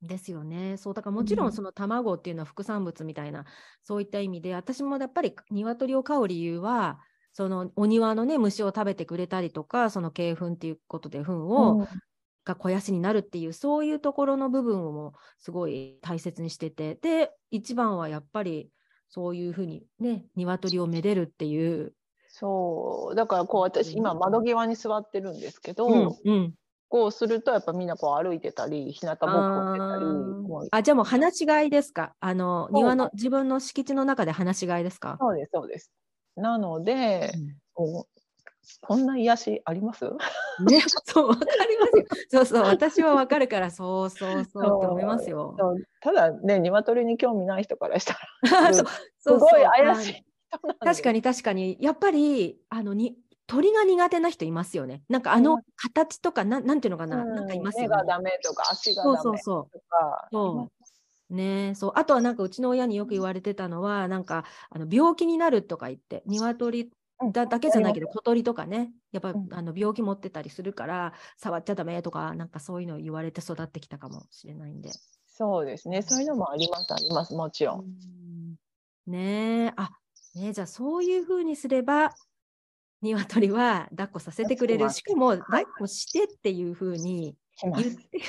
[0.03, 0.77] ですよね。
[0.77, 3.45] そうだからもちろんその卵っていうのは副産物みたいな、うん、
[3.83, 7.01] そういった意味で私もやっぱり鶏を飼う理由は
[7.33, 11.89] そのお庭のね虫を食べてくれたりとかその鶏糞っていうことで糞を、うん、
[12.45, 18.69] が肥やしになるっていうそういうところの部分をもすごい大切にしててで一番はやっぱり
[19.09, 21.95] そういうふうにね鶏をめでるっていう。
[22.29, 23.15] そう。
[23.15, 26.55] だからこう私今窓際に座ってるんですけど、うんうん、
[26.89, 29.97] こうするとやっぱみんなこう歩いてたり日向ぼっこしてた
[30.67, 32.15] りあじゃあもう放し飼いですか？
[32.19, 35.17] あの庭の自分の敷地の中で放し飼いですか？
[35.21, 35.93] そうですそうです。
[36.37, 38.09] なので、うん、こ
[38.97, 40.05] んな癒しあります？
[40.05, 42.05] ね、 そう、わかりますよ。
[42.31, 45.57] そうそう、私はわかるから、そうそうそうって思いますよ。
[46.01, 48.87] ただね、鶏に興味ない人からしたら、 そう
[49.19, 50.25] すごい怪しい。
[50.81, 55.03] 確かに確かに、やっぱり、あのに、鳥が苦手な人いますよね。
[55.09, 59.23] なんかあの形とか、なん、なんていうのかな、うん、なんかいますよがダメとか、足がダメとか。
[59.23, 59.81] そうそう
[60.33, 60.71] そう。
[61.31, 66.91] ねそうあとはなんかうちの親によく言われてたのはなんかあの病気になるとか言って鶏
[67.33, 74.91] だだけじゃないけど小鳥とかねやっぱ、うん、あの病気持ってたりするから触っちゃダメとかなんかそういうのを言われて育ってきたかもしれないんで。
[75.27, 76.03] そうですね。
[76.03, 77.87] そういうのもありますありますもちろん。
[77.87, 78.57] ん。
[79.07, 79.73] ねえ。
[79.77, 79.91] あ
[80.35, 82.15] ねじゃあそういうふうにすれば
[83.03, 84.91] 鶏は抱っこさせてくれる。
[84.91, 88.21] しかも抱っこしてっていうふうに言って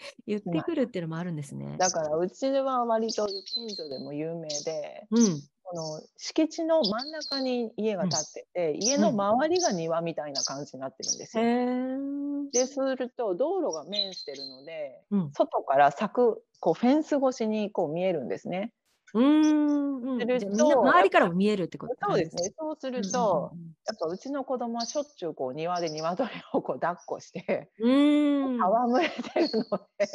[0.26, 1.76] 言ってくるっていうのもあるんですね。
[1.78, 11.44] だからうちは割と近所でも有名で、うん、この敷地の真ん中に家が建ってて、うん、家の周りが庭みたいな感じになってるんですよ。
[11.44, 18.72] うん、ですると道路が面してるので、うん、外から咲くこうフェンス越しにこう見えるんですね。
[19.14, 22.52] うん、すると周りからも見えるってことそうですね。
[22.58, 23.52] そうすると、
[23.86, 30.08] やっぱうちの子供はしょっちゅうこう庭で鶏をこう抱っこして、うん、戯れてるので、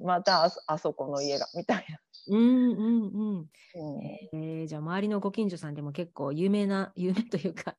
[0.00, 1.98] またああそこの家がみたいな。
[2.28, 3.50] うんうんうん。
[4.32, 7.76] えー、じゃあ周りのご近所さんでも結構有名な 有名というか。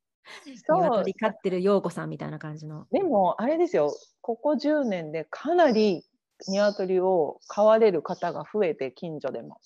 [0.69, 2.85] 鶏飼ってる陽子さんみたいな感じの。
[2.91, 6.03] でもあれですよ、ここ10年でかなり
[6.47, 9.61] 鶏を飼われる方が増えて近所でも。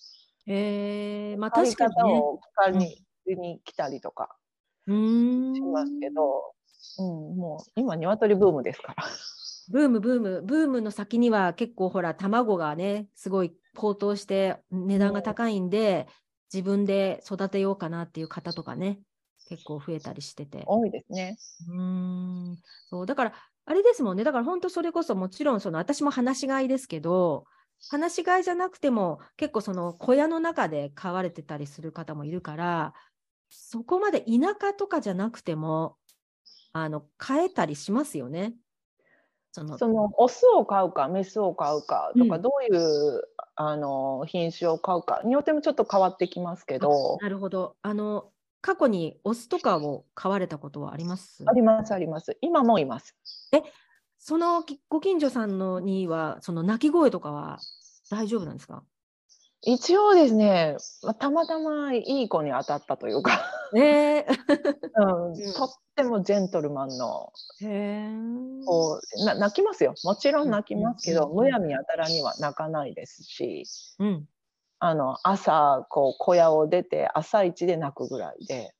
[0.48, 4.38] えー、まあ確かに、ね、を聞かに,、に来たりとか
[4.86, 6.54] しますけど、
[7.00, 9.04] うん、もう今鶏ブームですから。
[9.70, 16.07] ブームブームブームの先には結構ほら卵がねすごい高騰して値段が高いんで、
[16.53, 18.99] 自分で育てようかなっていう方とかね
[19.47, 20.63] 結構増えたりしてて。
[20.65, 21.38] 多いですね。
[21.69, 22.57] うん。
[22.89, 23.05] そう。
[23.05, 23.34] だから
[23.65, 24.23] あれですもんね。
[24.23, 27.45] だから本当それこそもちろんその私も放し飼いですけど
[27.89, 32.93] 放し飼いじゃなくても結構その小屋の中で飼われてたりする方もいるから
[33.49, 35.95] そこまで田舎とかじゃなくても
[36.73, 38.53] あの飼えたりしますよね。
[39.51, 43.21] そのそのオスを飼うかメスを飼うかとか、うん、どういう
[43.69, 47.17] あの品種を飼うかによってもちょっと変わってきますけど。
[47.21, 47.76] なるほど。
[47.82, 51.43] あの過去にオスとかを飼われたことはあります？
[51.47, 52.38] ありますあります。
[52.41, 53.15] 今もいます。
[53.54, 53.63] え
[54.17, 57.58] そのご近所さんのには、その鳴き声とかは
[58.10, 58.84] 大丈夫なんですか？
[59.63, 60.76] 一応ですね、
[61.19, 63.39] たまたまいい子に当たったというか。
[63.76, 64.26] え。
[64.26, 64.26] ー
[64.97, 67.32] うん、とってもジェントルマンの
[68.65, 69.93] こうな泣きますよ。
[70.04, 73.65] もちろん泣きますけど、むやみやたらには泣かないですし、
[74.00, 74.28] うん、
[74.80, 78.74] あの朝こう小屋を出て朝一で泣くぐらいで。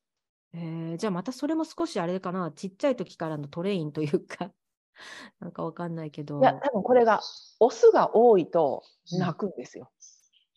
[0.54, 0.58] え。
[0.58, 2.52] ー、じゃあまたそれも少しあれかな。
[2.52, 4.52] ちっちゃい時からのトレインというか。
[5.40, 6.40] なんかわかんないけど。
[6.40, 7.22] いや、多分これが、
[7.60, 9.90] オスが多いと鳴くんですよ。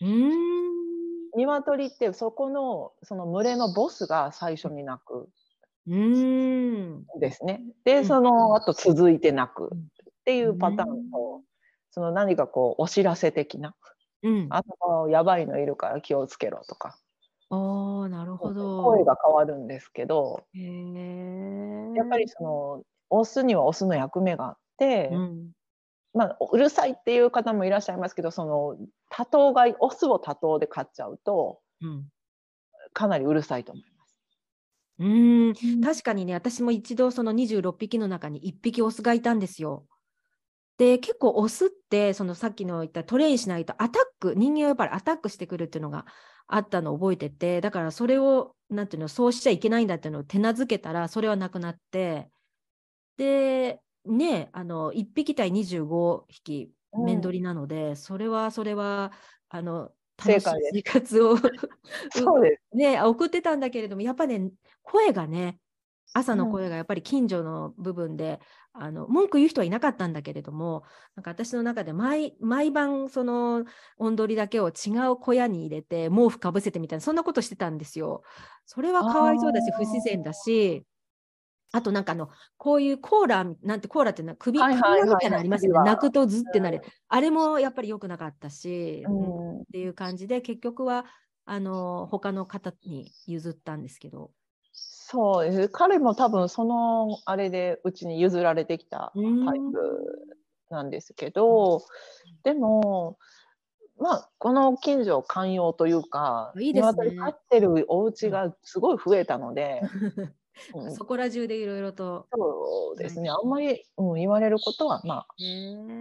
[0.01, 0.31] うん。
[1.37, 5.29] 鶏ってそこのその群れのボスが最初に鳴く。
[5.87, 7.05] うん。
[7.21, 7.63] ですね。
[7.85, 9.71] で、その後続いて鳴く。
[9.75, 11.43] っていうパターンと、
[11.91, 13.75] その何かこうお知らせ的な、
[14.23, 16.99] うん、あのやばいのいるから気をつけろとか。
[17.51, 18.83] あなるほど。
[18.83, 25.51] 声が変わるんですけどやっぱりそのオスにはオスの役目があって、うん、
[26.15, 28.77] まあ、うるさいっていう方もいらっしゃいますけどその
[29.11, 32.07] 多頭がオスを多頭で飼っちゃうと、うん、
[32.93, 34.17] かなりうるさいと思います。
[35.01, 39.87] うん確かにね私も一度その26匹の中に1匹オスがいたんですよ。
[40.79, 46.07] で結構オスってそのさっきの言ったトレインしないとアタック人間はやっぱりアタックしてくるっていうのが
[46.47, 52.29] あったのを覚えててだからそれをなんていうのそうしちゃいけないんだっていうのを手なずけたらそれはなくなって
[53.17, 59.13] で、ねあの1匹対25匹面取りなので、うん、それはそれは
[59.49, 61.37] あの楽しい生活を
[62.73, 64.51] ね、送ってたんだけれどもやっぱね
[64.83, 65.59] 声がね
[66.13, 68.41] 朝の声がやっぱり近所の部分で、
[68.75, 70.85] うん、あの文句言う人はいなかったんだけれども
[71.17, 73.65] なんか私の中で毎毎晩その
[73.99, 78.23] 音取りだけを違う小屋に入れて毛布かぶせてみたいなそんなことしてたんですよ。
[78.67, 80.85] それはかわいそうだし不自然だし
[81.75, 85.91] あとなんかあのこういうコーラなんてコーラっていうのは首,、首輪みたいなのありますよね。
[85.91, 91.05] 泣くとずってなる、うん、あれもやっぱり良くなかったし、うん、っていう感じで結局は
[91.45, 94.31] あの他の方に譲ったんですけど。
[94.73, 95.69] そうです。
[95.69, 99.25] 彼も多分そのあれでうちに譲られてきたタイ
[99.73, 100.39] プ
[100.71, 101.83] なんですけど、
[102.45, 103.19] でも
[103.99, 107.17] まあこの近所寛容というかいいですね。
[107.17, 109.81] 飼ってるお家がすごい増えたので。
[110.75, 112.27] うん、そこら中でいろいろと。
[112.33, 115.29] そうですね、あんまり、うん、言われることは、まあ、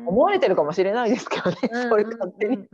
[0.08, 1.58] 思われてるかもしれないですけどね、
[1.90, 2.68] そういう勝手に。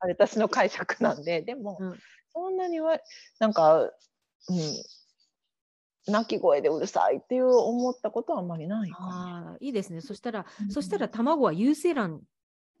[0.00, 1.98] あれ、私の解釈なんで、でも、うん、
[2.32, 2.98] そんなには、
[3.38, 3.92] なんか、うん、
[6.06, 10.00] 鳴き声でうるさいっていう思ったことはあんまりないあいいですね。
[10.00, 12.22] そしたら、うん、そしたら卵は有精卵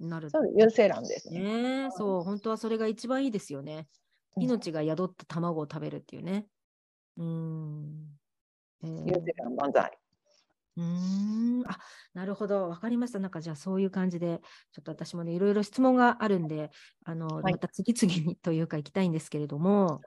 [0.00, 0.30] になる。
[0.30, 1.84] そう有精卵ですね。
[1.84, 3.86] ねそう、本当はそれが一番いいですよね。
[4.36, 6.46] 命が宿った卵を食べるっていうね。
[7.16, 8.18] うん。
[8.82, 9.98] えー、ユーゼ万歳。
[10.76, 11.78] うん、あ、
[12.14, 13.18] なるほど、わかりました。
[13.18, 14.40] なんかじゃあそういう感じで、
[14.72, 16.70] ちょっと私もね、いろいろ質問があるんで、
[17.04, 20.00] あの、はい、また次々にというか行きたいんですけれども、はい、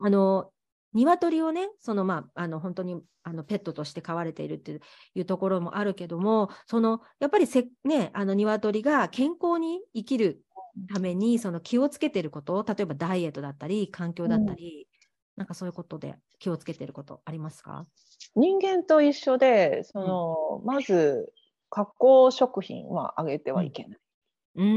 [0.00, 0.52] あの、
[0.92, 4.80] 鶏をね、そのまあ、あの本当にあのペットとして飼われているって
[5.14, 10.42] いうところもあるけども、そのやっぱりせ、ね、あの鶏が健康に生きる
[10.92, 14.88] ためにその気をつけていること、例えばダイエットだったり、環境だったり、
[15.40, 17.86] なんかそういうことで気をつけてることありますか？
[18.36, 21.32] 人間と一緒で、その、うん、まず
[21.70, 23.98] 加工食品はあげてはいけない。
[24.56, 24.70] うん、う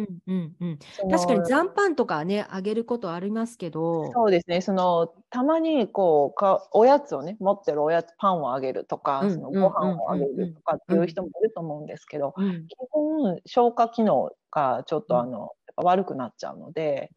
[0.00, 0.78] んうんうん。
[1.08, 4.10] 確かに残飯とかねあげることありますけど。
[4.12, 4.62] そうですね。
[4.62, 17.12] そのたまにこうかおやつをね持ってるおやつパンをあげるとか、うん、そのご飯をあげるとかっていう人もいると思うんですけど、うん、基本消化機能がちょっとあの、やっぱ悪くなっちゃうので、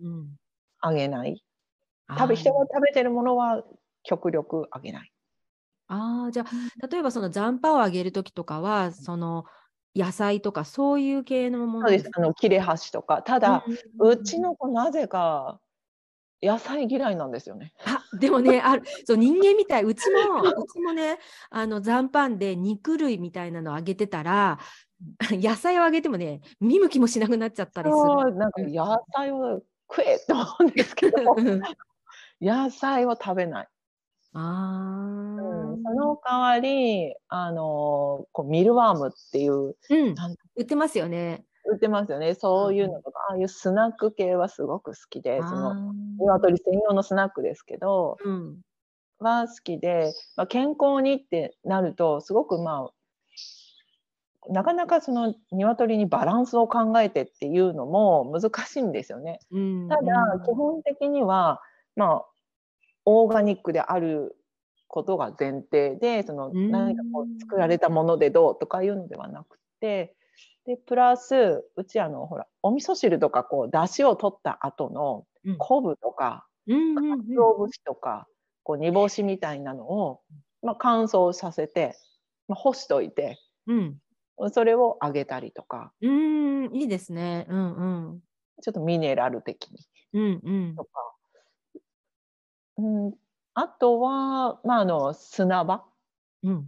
[0.81, 1.43] あげない
[2.17, 3.63] 食べ人が食べてるものは
[4.03, 5.11] 極力あげない。
[5.87, 9.45] ああじゃあ例えばその残飯をあげる時とかはその
[9.95, 13.23] 野菜とかそういう系のものですあの切れ端とか。
[13.23, 13.65] ただ、
[13.99, 15.59] うちの子なぜか
[16.43, 17.73] 野菜嫌いなんですよね。
[17.85, 18.83] あでもねある。
[19.05, 19.83] そう人間みたい。
[19.83, 21.17] うちもうちもね
[21.49, 24.59] あの残飯で肉類みたいなのあげてたら
[25.31, 28.35] 野菜をあげてもね見向きもしなくなっちゃったりする。
[28.35, 31.17] なんか野菜を食えって思うんですけど
[32.41, 33.67] 野菜を食べない。
[34.33, 34.39] あ
[35.39, 40.15] うん、その代わり、あのこうミルワームっていう、うん、
[40.55, 41.45] 売ってますよね。
[41.65, 42.35] 売ってますよね。
[42.35, 48.57] そういうのとか、ああいうスナック系はすごく好きで、その鶏専用のスナックですけど、うん、
[49.19, 59.39] は好きで、まあ、健康にってなると、すごくまあ、なかなかその鶏にバランスを考えてっていうのも難しいんですよね。
[59.51, 61.61] うん、ただ、基本的には、
[61.99, 62.25] まあ、
[63.05, 64.35] オーガニックである
[64.87, 70.15] ことが前提でその何かこう作られたものでどうとかいうのではなくて
[70.65, 75.25] でプラスうちあのほらお味噌汁とかこう出汁を取った後の
[75.57, 78.27] 昆布とか、うん、かつお節とか、
[78.63, 80.19] こう煮干しみたいなのを、
[80.61, 81.95] まあ、乾燥させて、
[82.47, 83.97] まあ、干しといて、うん、
[84.51, 85.91] それをあげたりとか。
[86.01, 87.47] うんいいですね。
[87.49, 88.19] うんうん、
[88.61, 89.79] ちょっとミネラル的に。
[90.13, 90.89] うんうん、とか
[92.79, 93.13] うん、
[93.53, 95.83] あとは、まあ、あの砂場、
[96.43, 96.67] うん、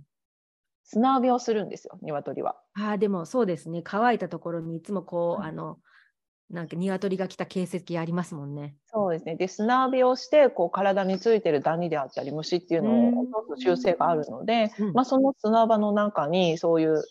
[0.84, 2.58] 砂浴びをするんですよ鶏は。
[2.74, 3.82] あでもそうですね。
[3.84, 5.78] 乾いたところにいつもこう、うん、あの
[6.50, 8.76] なんか鶏が来た形跡ありますもんね。
[8.88, 9.36] そうですね。
[9.36, 17.02] で、砂浴びをして、こう体についてるダニであったり虫っていうのを落とす習性があるので、うん、まあその砂場の中にそういう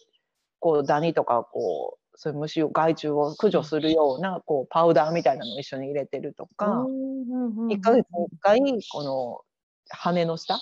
[0.58, 8.60] こうダニとかこうそういう虫を害虫を駆除するようなこうパウダーみたいなのを一緒に入れてるとか、1ヶ月に1回
[8.92, 9.40] この
[9.88, 10.60] 羽の下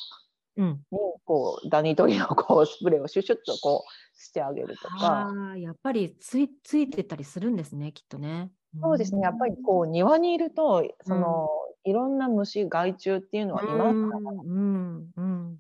[0.57, 0.77] に
[1.25, 5.33] こうダニ取りのこうスプレーをシュシュッとこうしてあげるとか。
[5.53, 8.53] あやっぱりついついてたりするんですねきっとね。
[8.81, 9.23] そうですね。
[9.23, 11.49] やっぱりこう庭にいるとその、
[11.83, 15.59] いろんな虫害虫っていうのはいますから、うんうん、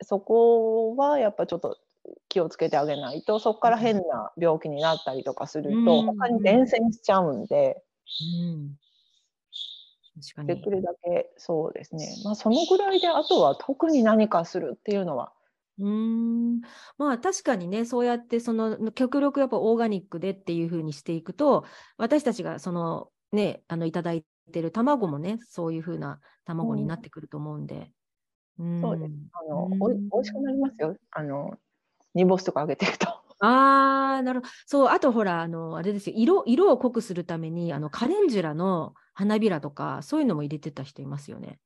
[0.00, 1.76] そこはやっぱちょっと
[2.28, 7.82] 気をつけてあげないとそこから変な病気になったりとかすると、他に伝染しちゃうんで、
[8.36, 15.32] うん、できるだけそうですね、まあ、そのぐらいであとは特に何かするっていうのは。
[15.78, 16.60] うん。
[16.98, 21.64] まあ確かにねそうやってその極力やっぱオーガニックでっていうふうにしていくと
[21.96, 27.90] 私たちがそのねあのいただいてる卵もねそういうふうな卵になってくると思うんで。
[28.58, 29.12] うん、そうです。
[29.32, 30.94] あの、おい美味しくなりますよ。
[31.12, 31.54] あの
[32.14, 33.08] 煮干しとかあげてると。
[33.42, 34.52] ああなるほど。
[34.66, 36.16] そうあとほらあのあれですよ。
[36.16, 41.58] 色色を濃くするためにあのカレンジュラの花びらとかそういうのも入れてた人いますよね。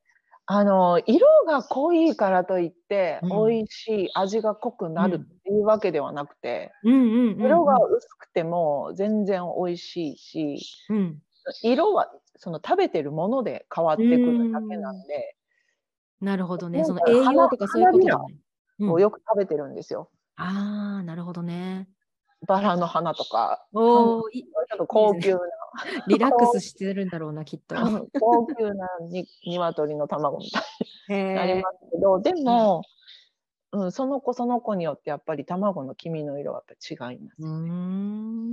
[0.46, 10.58] あの色が濃いからといって美味しい、味が濃くなるっていうわけではなくて、色が薄くても全然美味しいし、
[10.90, 11.18] うん、
[11.62, 15.34] 色はその食べてるもので変わってくるだけなんで、
[16.20, 16.84] なるほどね。
[16.84, 20.10] その栄養とかそういうことだね、をよく食べてるんですよ。
[20.36, 21.88] ああなるほどね。
[22.46, 25.40] バラの花とか、おちょっと高級な。
[26.08, 27.74] リラックスしてるんだろうな、きっと。
[28.20, 32.82] 高級なに鶏の卵みたいになりますけど、でも、
[33.72, 38.52] うん、その子その子によってやっぱり卵の黄身の色はやっぱ違います、ね、うん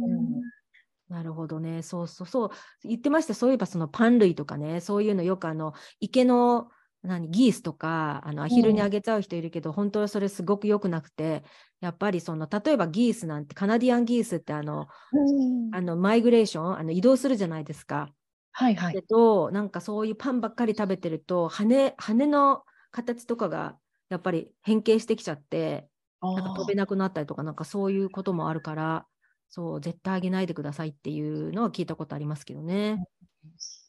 [1.10, 1.82] なるほどね。
[1.84, 2.50] そうそうそう。
[2.84, 3.34] 言ってました。
[3.34, 6.70] そういえばそのパン類とかね、そういうのよくあの池の
[7.04, 11.44] 何ギースとかあのアヒルにあげちゃう人いるけど、うん、本当はそれすごく良くなくて
[11.80, 18.10] やっぱりその例えばギースなんてカナディアンギースってあの、うん、あのマイグレーションあの移動するじゃないですか。
[18.54, 18.94] はいはい。
[18.94, 23.78] けどなんかそういうパンばっかり食べてると羽羽の形とかが
[24.10, 25.88] やっぱり変形してきちゃって
[26.22, 29.06] なんか飛べなくなったりとかなんかそういうこともあるから
[29.50, 33.04] そう絶対あげないでくださいっていうのは聞いたことありますけどね。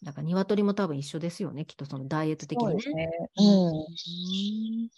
[0.03, 2.94] だから鶏も多分一緒ですよね、きっとそのダイエット的にね。
[2.94, 3.42] ねう
[4.84, 4.88] ん、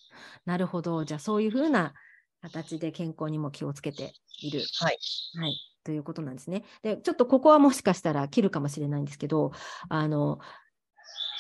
[0.44, 1.92] なるほど、じゃあそういうふうな
[2.40, 4.62] 形で健康にも気をつけている。
[4.80, 4.98] はい。
[5.38, 5.56] はい。
[5.84, 6.64] ということなんですね。
[6.82, 9.52] で、ちょっとここはもしかしたら切るかもしれないんですけど、
[9.88, 10.38] あの、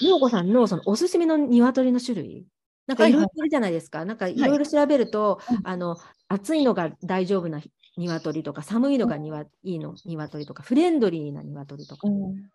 [0.00, 2.46] 陽子さんのそのおすすめの鶏の種類、
[2.86, 3.98] なんかいろいろいるじゃないですか。
[3.98, 5.96] はいはい、なんかいろいろ調べると、はい、あの、
[6.28, 7.60] 暑いのが大丈夫な
[7.96, 12.22] 鶏とか寒いのがにわ、いいの鶏とかフレンドリーな鶏とか、うん。
[12.24, 12.48] うん、基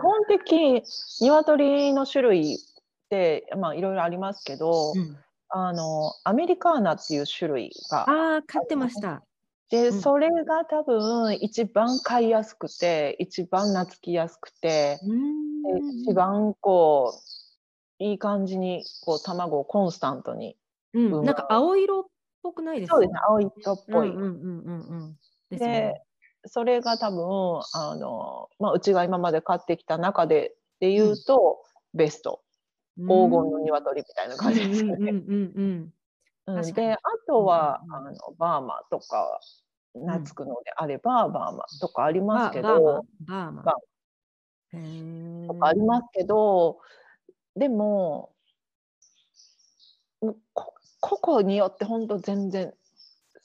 [0.00, 0.82] 本的
[1.20, 2.58] 鶏の種類っ
[3.08, 5.16] てまあいろいろありますけど、うん、
[5.48, 9.22] あのアメリカーナっていう種類がああ飼ってました。
[9.70, 14.98] で、それが多分一番飼いやすくて一番懐きやすくて、
[16.04, 17.14] 一番こ
[18.00, 20.56] ういい感じにこう卵をコンスタントに、
[20.94, 22.10] うん、なんか青色
[22.42, 22.96] ぽくないですか？
[22.96, 25.58] そうですね、青色っぽい。
[25.58, 26.02] で、
[26.46, 31.62] それが多分あの、まあ、うちが今まで飼ってきた中でで言うと、
[31.94, 32.42] うん、ベスト。
[32.98, 35.12] 黄金の鶏みたいな感じですよね。
[36.72, 39.40] であとは、あのバーマとか
[39.94, 43.62] 懐くのであれば、バーマとかありますけど、バーマ？
[43.62, 46.78] とかありますけど
[47.56, 48.34] でも
[51.00, 52.72] 個々によって本当全然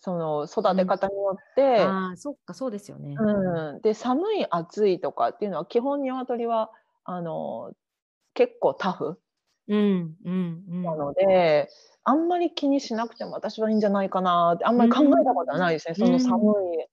[0.02, 6.70] その育て方によって、うん、あそっかそうですよね、うん、で寒い暑いとかっていうのは基本鶏は
[7.06, 7.72] あの
[8.34, 9.20] 結構タフ、
[9.68, 11.70] うんうんうん、なので
[12.04, 16.86] あんまり気にしなくても私はいいんじゃないかなってあんまり考えたことはないですね、うん、その寒い、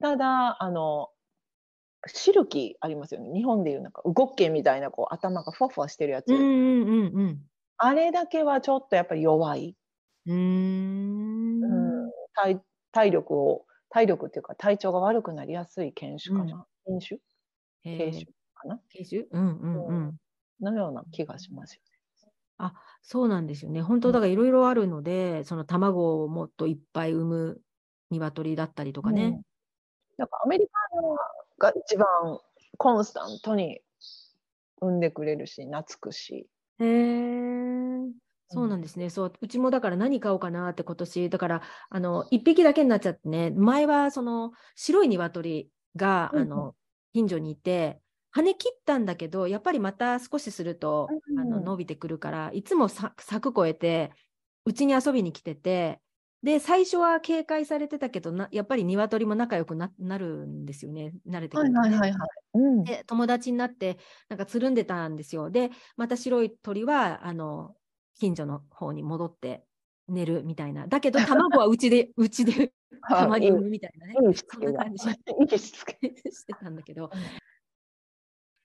[0.00, 1.10] ただあの
[2.06, 3.30] シルキーありますよね。
[3.32, 7.38] 日本でいうなんかウゴッケみたいなこう頭がふわふわしてるやつ、うんうんうんうん、
[7.78, 9.74] あれだけはちょっとやっぱり弱い。
[10.26, 11.60] うん。
[12.34, 12.62] 体
[12.92, 17.20] 体力を体力っていうか体調が悪くなりやすい犬種かな、うん、犬種？
[17.84, 18.80] 犬種かな？
[18.90, 19.22] 犬種？
[19.30, 20.18] うんうんうん、
[20.60, 21.90] のような気がしますよね。
[22.56, 23.82] あそうなんですよね。
[23.82, 27.60] 本当だからいろいろあるので、うん、その卵をもっといっぱい産む
[28.10, 29.24] 鶏だったりとかね。
[29.24, 29.42] うん、
[30.16, 31.16] だからアメリカの
[31.58, 32.06] が一番
[32.78, 33.80] コンスタントに
[34.80, 36.46] 産んでくれるし懐くし。
[36.78, 37.93] へえ。
[38.54, 39.10] そうなんですね。
[39.10, 46.74] そう、うちもだから何買おうかなって今年、だからあの1匹だけになっちゃってね、前はその白い鶏が、うん、あの
[47.12, 48.00] 近所にいて、
[48.30, 54.12] 羽切ったんだけど、やっぱりまた少しすると、うん、あの伸びてくるから、いつも柵越えて、
[54.64, 56.00] うちに遊びに来てて、
[56.44, 59.88] で、最初は警戒されてたけどな、やっぱり鶏も仲良くな
[60.18, 62.28] るんですよね、慣れてくると、ね、はいはいはいはい。
[62.54, 63.98] うん、で友達になって、
[64.28, 65.50] なんかつるんでたんですよ。
[65.50, 67.74] で、また白い鳥は、あの
[68.18, 69.64] 近所の方に戻って
[70.08, 70.86] 寝るみたいな。
[70.86, 72.72] だけど卵はうちで、 うちで
[73.08, 74.14] たまに産むみたいなね。
[74.14, 74.98] そんな感じ
[75.58, 77.10] してたんだけど。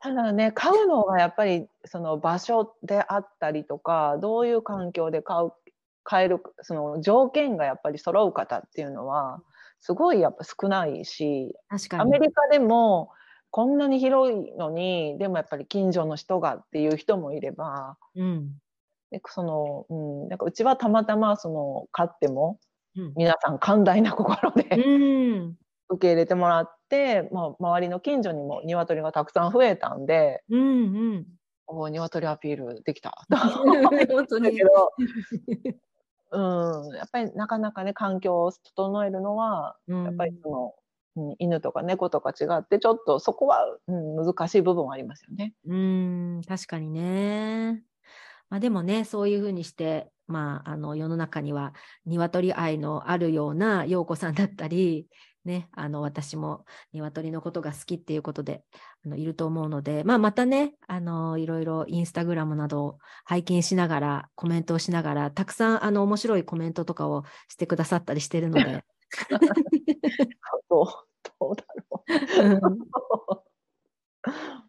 [0.02, 5.54] ただね、飼うのがやっぱりその場所であったりとか、どういう環境で飼う、
[6.04, 9.42] 飼える、その条件がやっぱり揃う方っていうのは、
[9.82, 11.54] すごいやっぱ少ないし、
[11.98, 13.12] アメリカでも
[13.52, 18.54] こんなに広いのに、でもやっぱり近所の人がっていう人もいれば、うん、
[19.12, 22.60] でその、うん、なんかうちはたまたまその飼っても、
[22.96, 25.56] うん、皆さん寛大な心で、うん、
[25.90, 30.64] 受け入れてもらって、まあ、周りの近所にも鶏がたくさん増えたんで、うんう
[31.18, 31.26] ん、
[31.68, 33.14] お鶏アピールできた。
[33.30, 34.56] 本当に。
[34.56, 34.92] けど、
[36.32, 40.76] うん、やっぱりなかなかね環境を整えるのは、やっぱりその
[41.16, 45.54] うん、犬とか猫とか違ってちょっとそこは、うん、難しい部分はありますよね。
[45.66, 47.84] うん確かにね。
[48.50, 51.74] まあ、でもねそういうふうにして、まあ、あの世の中には
[52.06, 55.08] 鶏愛のあるような陽子さんだったり、
[55.46, 58.64] ね、あの私も鶏のことが好きっていうことで
[59.06, 68.84] あのいると思うので、まあ、またねあのいろいろインスタグラムなどを拝見しながらコメントをしながらたくさんあの面白いコメントとかをしてくださったりしてるので。
[70.70, 70.86] どう
[71.40, 73.50] どうだろう。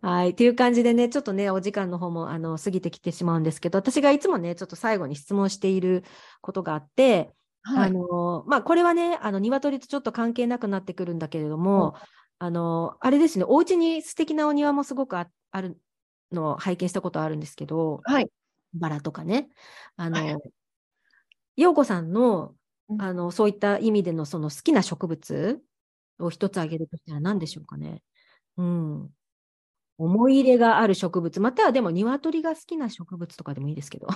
[0.00, 0.30] はい。
[0.30, 6.04] っていう感じでね、ちょっとね、お時間の方もあの過ぎてきてしまうんですけど、私がいつもね、ちょっと最後に質問している
[6.40, 7.32] ことがあって、
[7.62, 11.94] はい、あのまあ、これはね、あの鶏とちょっと関係なくなってくるんだけれども、
[12.40, 15.78] うん、あのあれですね、お家に素敵なお庭もすごくある
[16.30, 18.28] のを拝見したことあるんですけど、はい、
[18.74, 19.48] バラとかね。
[19.96, 20.36] あの、はい、
[21.56, 22.54] 陽子さんの
[22.98, 25.62] あのそういった意味でのその好きな植物
[26.18, 28.02] を一つ挙げるとしたら何でしょうかね。
[28.56, 29.10] うん。
[29.98, 34.08] 思い入れがある植物、またはでも鶏が好きな植物とかでもいいですけど。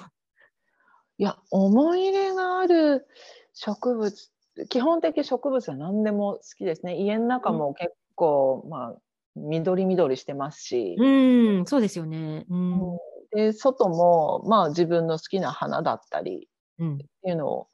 [1.19, 3.07] いや、思い入れがある
[3.53, 4.31] 植物、
[4.69, 6.97] 基本的植物は何でも好きですね。
[6.97, 8.97] 家の中も結構、うん、まあ、
[9.37, 10.97] 緑緑してますし。
[10.99, 12.45] うん、そうですよね。
[12.49, 12.99] うん、
[13.33, 16.49] で、外も、まあ自分の好きな花だったり
[16.83, 17.69] っていうのを、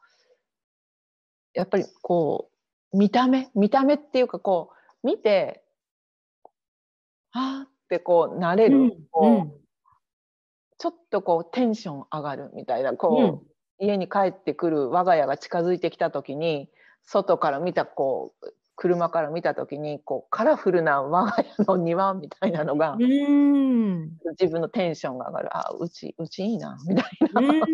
[1.54, 2.50] やっぱりこ
[2.92, 4.70] う、見た目、見た目っていうかこ
[5.02, 5.64] う、見て、
[7.32, 9.52] ああってこうなれる、うん、
[10.78, 13.42] ちょっとこうテンション上がるみたいな、こ
[13.80, 16.68] う、うん、家に帰ってくる我が家が近づいてきた時に、
[17.04, 25.56] 外から見たこう、車から見た時にこうカラフルな我が家の庭みたいなのが自分のテンションが上がる。
[25.56, 27.66] あうちうちいいなみたいな。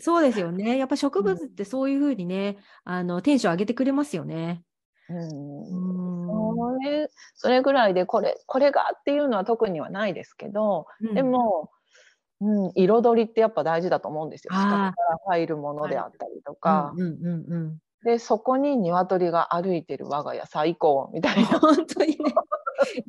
[0.00, 0.76] そうですよね。
[0.76, 4.64] やっぱ植物ってそういうふうにね、うん、あのテンション上げてくれますよね。
[5.10, 11.70] うん、それそれぐらいでこれこれがっていうのは特にはないですけど、うん、でも、
[12.40, 14.52] うん、彩りってやっぱ大事だと思うんですよ。
[14.54, 14.94] 下から
[15.26, 16.94] 入るものであったりとか。
[18.04, 21.58] でそこに鶏が歩いてる我が家最高みたいな。
[21.58, 22.16] 本当にね。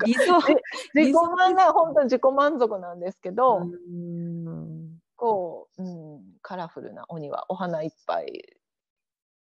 [0.05, 0.39] 理想
[0.93, 3.61] 自己満が本当に自己満足なんですけど、
[5.17, 8.57] こう、うん、カラフルなお庭お花いっぱい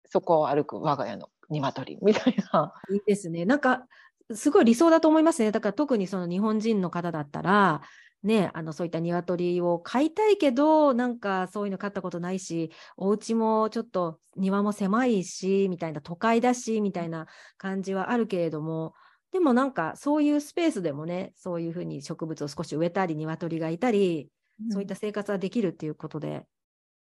[0.05, 2.73] そこを歩く我が家の鶏みたいな。
[2.91, 3.45] いいですね。
[3.45, 3.87] なんか
[4.35, 5.53] すごい理想だと思いますね。
[5.53, 7.81] だから特にその日本人の方だったら、
[8.23, 17.27] ね、あのそういった鶏を飼いたいけどなんかそういうの飼ったことないしお家もちょっと庭も狭いしみたいな都会だしみたいな
[17.59, 18.95] 感じはあるけれども
[19.31, 24.31] でもなんかそういうスペースでもねそういうふうに植物を少し植えたり鶏がいたり
[24.71, 26.45] そういった生活はできるっていうことで。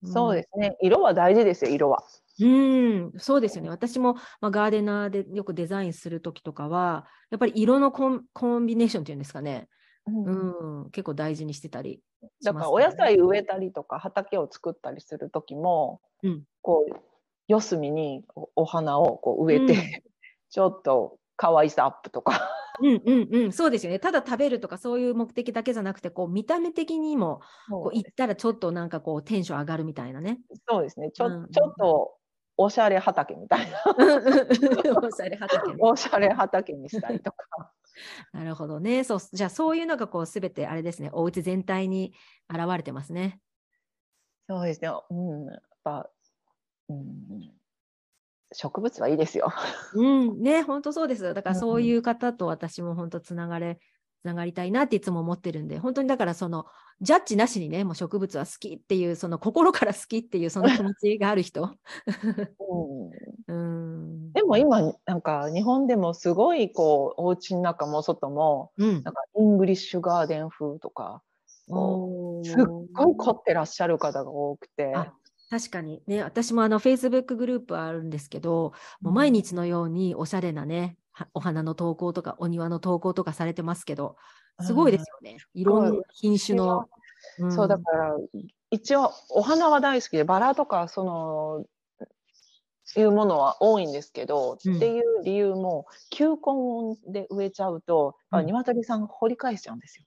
[0.03, 0.77] うん、そうですね。
[0.81, 2.03] 色は大事ですよ、色は。
[2.41, 3.71] うん、そうですよね。
[3.71, 9.69] 私も、まあ、ガーデナーでよくデザインするときとかは、やっぱり色のコンコンビネーションっていうんですかね。
[10.07, 16.97] うん、うん、結構大事にしてたり、ね、だからお野菜植えたりとか畑を作ったりする時も、うん、こう
[17.49, 18.25] 四隅に
[18.57, 19.77] お花をこう植えて、うん、
[20.51, 22.51] ちょっと可愛さアップとか
[22.83, 23.99] うんうんうん、そうですよね。
[23.99, 30.41] ただ食べるとかそういう目的だけじゃなくて、こう見た目的にもこう行ったらちょっとなんかこうテンション上がるみたいなね。
[30.69, 31.11] そうですね。
[31.13, 32.15] ちょうん、ちょっと
[32.63, 33.83] おしゃれ畑みたいな。
[33.87, 37.73] おしゃれ畑、ね、おしゃれ畑にしたりとか。
[38.35, 39.03] なるほどね。
[39.03, 41.09] そうじゃあそういうのがこうすべてあれですね。
[41.15, 42.13] お家全体に
[42.51, 43.41] 現れてますね。
[44.47, 44.91] そうですね。
[45.09, 45.47] うん。
[45.47, 46.11] やっぱ、
[46.91, 47.51] うん、
[48.53, 49.51] 植物はいいですよ。
[49.95, 53.81] うんね本当そうですだからそういう方と私も本当つながれ
[54.21, 56.67] つながりたいなっていつも思ってるんで本当にだからその
[57.01, 61.71] ジャッジなしにねもう植物は好きっていうその心から好きっていうその気持ちがある人。
[63.49, 71.23] うん、でも今なんか日本でもすごいこうお家の中も外も、うん、なんかイングリッシュガーデン風とか。
[71.67, 74.93] すっごい凝ってらっしゃる方が多くて。
[75.51, 80.97] 確かにね、私もあの Facebook グループあるんですけど、もう毎日のようにおしゃれなね、
[81.35, 84.17] お花の投稿とかお庭の投稿とかされてますけど、
[84.61, 85.37] すごいですよね。
[85.55, 86.89] いろんな品種の。
[87.39, 88.17] うん、そうだから
[88.71, 91.67] 一応お花は大好きでバラとかその
[92.99, 96.37] いうものは多いんですけど、うん、っていう理由も球根
[97.07, 100.05] で植えちゃうと、うん、鶏さん掘り返しちゃうんですよ。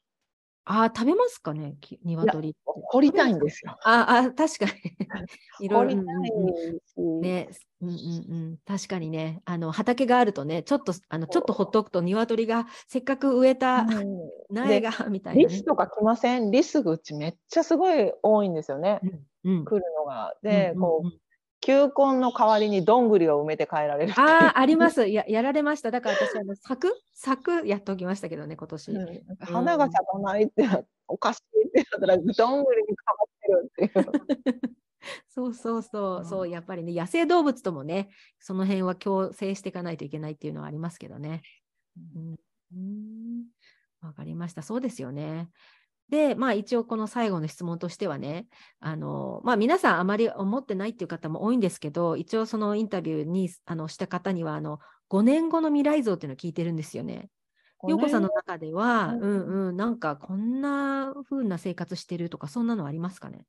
[0.66, 2.56] あ食べますかね、鶏。
[2.66, 3.76] 掘りたいんですよ。
[3.84, 5.66] ああ、確かに。
[5.66, 6.04] いろいろ。
[7.22, 7.50] ね、
[7.82, 7.96] うんうんう
[8.52, 13.86] ん、確かにね、あの畑があるとね、ちょっとあのちょっとほっとくと鶏がせっかく植えた
[14.50, 16.50] 苗が、 みたいな、ね、リスとか来ません？
[16.50, 19.02] リス口めっちゃすごい多いんですよね。
[19.44, 20.34] うん、来るのが。
[20.42, 21.23] で、こう
[21.64, 25.08] 球根の代わりにどんぐりを埋めて帰られるああ、あります。
[25.08, 25.92] ややられました。
[25.92, 28.92] だから私、あの咲く咲くやっておきましたけどね、今年。
[28.92, 30.68] うん、花が咲かないって
[31.08, 32.88] おかしいってなったら、どんぐりに
[33.80, 34.76] 変わってるっていう。
[35.30, 38.10] そうそうそう、うん、そうやっぱりね野生動物ともね
[38.40, 41.44] その辺は共生していかないといけないっていうのはありますけどね。
[42.74, 43.46] うん、
[44.02, 45.50] わかりましたそうですよね。
[46.10, 48.48] で、まあ一応この最後の質問としてはね、
[48.80, 54.80] あの、まあ皆さんあまり思ってないっていう方も多いんですけど、一応そのインタビューにあのした方には、あの、
[55.10, 57.30] 5年後の未来像っていうのを聞いてるんですよね。
[57.88, 63.46] 陽子さんの中では、うん、うんうんなんかこんな風な生活してるとか、そんなのありますかね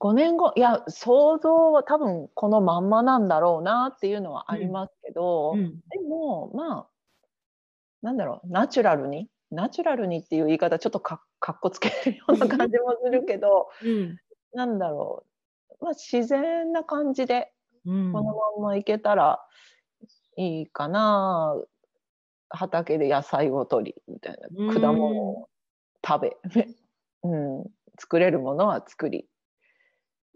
[0.00, 6.88] ？5年後、いや、想像は多分このまんまなんだろうなっていうのはありますけど、うんうん、でも、まあ、
[8.02, 14.18] なんだろう、ナチュラルにナチュラルにっていう言い方ちょっとかかっこつけるような感じもするけど、うん、
[14.54, 15.24] なんだろ
[15.80, 17.52] う、まあ、自然な感じで
[17.84, 18.22] この
[18.58, 19.40] ままいけたら
[20.36, 21.54] いいかな、
[22.48, 25.48] 畑で野菜を取りみたいな果物を
[26.06, 26.36] 食べ、
[27.24, 27.64] うん、
[27.98, 29.28] 作れるものは作り。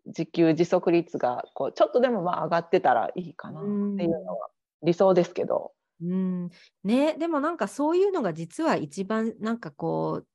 [0.07, 4.51] 自給自足率がこうちょっとでもまあ上がってたらいいかなっていうのは
[4.85, 5.73] 理想ですけど。
[6.03, 6.51] うん。
[6.85, 10.27] ね、でもなんかそういうのが実は一番なんかこう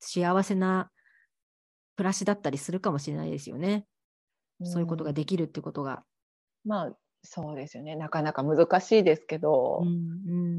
[0.00, 0.90] 幸せな
[1.96, 3.86] 暮らしだったりするかもしれないですよね。
[4.62, 6.02] そういうことができるってことが。
[6.64, 7.96] まあそうですよね。
[7.96, 9.92] なかなか難しいですけど、うんう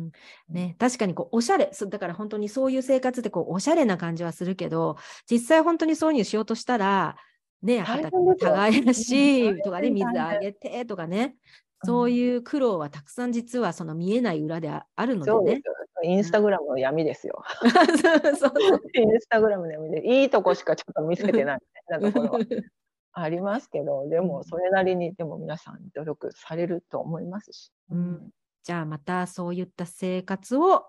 [0.07, 0.11] ん。
[0.49, 4.97] ね、確かにこうおしゃれだから本当にそういう生活でこうおしゃれな感じはするけど
[5.29, 7.15] 実際本当にそういうにしようとしたら
[7.61, 11.35] ね畑も耕しとかね水あげてとかね
[11.83, 15.61] そういう苦労はたくさん実はその見えない裏であるのでね。
[16.03, 17.43] インスタグラムの闇ですよ。
[18.93, 21.59] インスタグラムの闇でいいとこしかちょっと見せてない
[21.89, 22.39] なところは
[23.13, 27.71] ありますけど、でもそれなりにでも皆さん努力されると思いますし。
[27.89, 28.29] うん、
[28.63, 30.85] じゃあまたそういった生活を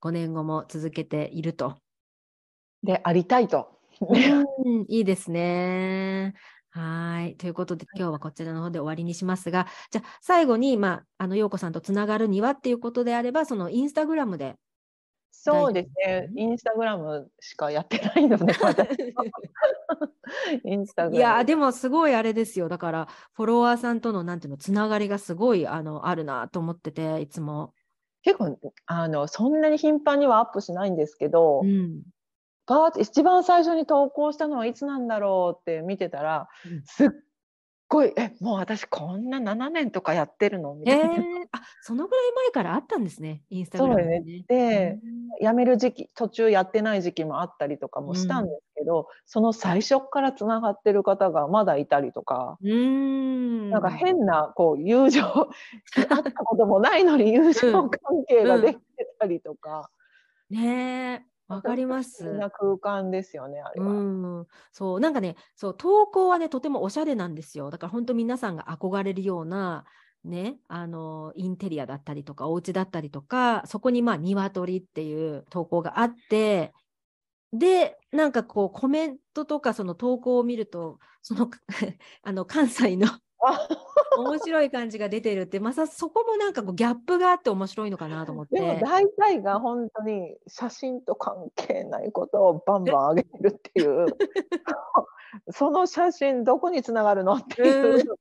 [0.00, 1.76] 5年後も続けていると。
[2.82, 3.78] でありたいと。
[4.00, 6.34] うん、いいですね。
[6.78, 7.34] はい。
[7.36, 14.54] ということで、今日はこちらの方で終わりにしますが、じゃあ、最後に、まあ、あの、陽子さんとつながるにはっていうことであれば、そのインスタグラムで。
[15.32, 16.30] そうですね。
[16.36, 18.54] インスタグラムしかやってないので、
[20.64, 21.16] インスタグラム。
[21.16, 22.68] いや、でもすごいあれですよ。
[22.68, 27.74] だから、フォロワーさんとの、なんていうの、つながりがすごい、あの、あるなと思ってて、いつも。
[28.22, 28.56] 結構、
[28.86, 32.02] あの、そんなに頻繁にはアップしないんですけど、うん、
[32.68, 37.08] バー一番最初に投稿したのはいつなんだろうって見てたら、うん、すっ
[37.88, 41.20] ごいえもう私こんな7年とかやってるのみたいな、えー、
[41.52, 44.20] あそのぐらい前からあったんですねインスタグラムね。
[44.20, 44.98] ねで、
[45.40, 53.70] うん、辞める時期途中やってない時期もあったりとかもしたんですけど、うん、その最初からつながってる方がまだいたりとかうん。
[53.70, 55.22] なんか変なこう友情
[55.96, 57.90] 会ったこともないのに友情関
[58.28, 59.90] 係ができてたりとか。
[60.50, 62.32] ねえわかります。
[62.34, 63.86] な空間ですよね、あれは。
[63.86, 63.92] う
[64.42, 67.70] ん、そうなんかね、そう投稿はねとてもおしゃれなんですよ。
[67.70, 69.84] だから本当皆さんが憧れるような
[70.24, 76.72] ね、あのインテリアだったりとかお家だったりとかそこにまあ鶏っていう投稿があって
[77.52, 81.48] でなんかこうコメントとかその投稿を見るとその
[82.22, 83.06] あの関西の
[84.20, 94.06] 面白い感じが出てるってまさそこもなんかこうギャップがあって面白いのかなと思ってでも大体が本当に写真と関係ないことをバンバン上げてるっていう
[95.50, 98.16] その写真どこにつながるのっていうよ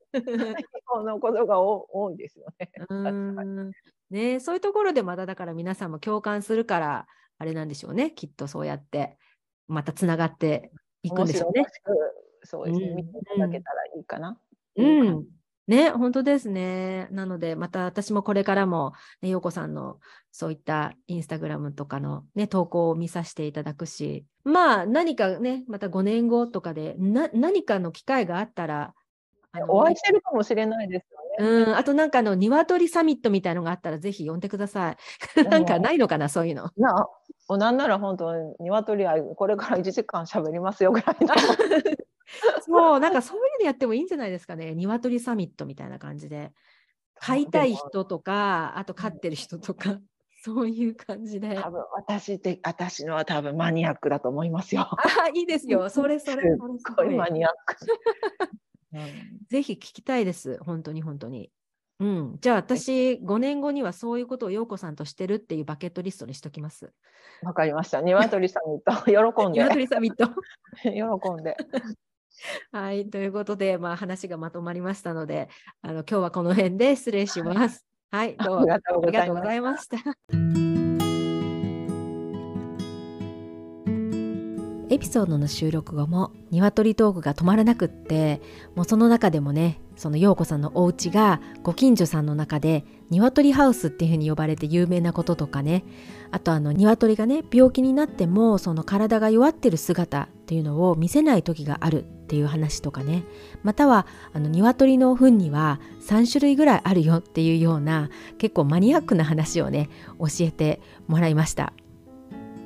[1.00, 2.72] うなことが多いですよね。
[2.90, 3.72] うん
[4.10, 9.18] ねそういうところでまただから皆さんも共感するからあれなんでしょうねきっとそうやって
[9.68, 10.72] またつながって
[11.04, 11.66] いくんでしょうね。
[12.44, 14.40] そうですね、見ていただけたらいいかな。
[14.78, 15.26] うん。
[15.68, 17.08] ね、本当ですね。
[17.12, 20.00] なので、また私もこれからも、ね、陽子さんの
[20.32, 28.94] そういったインスタグラムとかの、ね、投稿を見させていただくし、まあ、何かね、また5年後とかで、な何かの機会があったら、
[29.68, 31.66] お会いしてるかもしれないですよね。
[31.68, 34.94] うん、あとなんかの鶏サミットみたいのがあったらぜひ呼んでくださ
[35.36, 35.44] い。
[35.50, 36.70] なんかないのかな、そういうの。
[36.78, 37.08] な、
[37.50, 41.34] おなんなら本当鶏はこれから1時間喋りますよぐらいの。
[42.66, 44.76] そう、なんかそういうのやってもいいんじゃないですかね。
[44.76, 46.52] 鶏サミットみたいな感じで。
[47.20, 50.00] 飼いたい人とか、あと飼ってる人とか、
[50.44, 51.56] そういう感じで。
[51.56, 54.82] 多分私で私のは多分マニアックだと思いますよ。
[54.82, 55.90] あいいですよ。
[55.90, 56.44] それそれ。
[56.44, 57.76] すっごいマニアック。
[58.94, 59.02] うん、
[59.50, 60.58] ぜひ聞きたいです。
[60.64, 61.52] 本当に本当に。
[62.00, 66.94] うん、じゃあ私5年後にはそういうことを陽子さんとしてるっていうバケットリストにしときます。
[67.42, 68.02] わかりました。
[68.02, 69.62] 鶏サミット喜んで。
[69.62, 70.30] 鶏サミット
[70.84, 71.58] 喜んで。
[72.72, 75.50] はい、ということで、まあ、話がまとまりましたので、
[75.82, 77.86] あの今日はこの辺で失礼します。
[78.12, 79.12] はい、どうもありがとうご
[79.42, 79.98] ざいました。
[84.90, 88.42] エピソードの収録後も鶏トークが止まらなくって
[88.74, 95.84] もうその中でもねその陽子さんのお家がご近所さんの中で鶏ハウスっていう風に呼ばれて有名なこととかね
[96.32, 103.24] あとあの鶏がね病気になってもその体が弱ってる姿っていうのを見せない時があるっていう話とかね
[103.64, 111.72] またはあの鶏の糞には3種類ぐらいあるよっていうような結構マニアックな話をね教えてもらいました。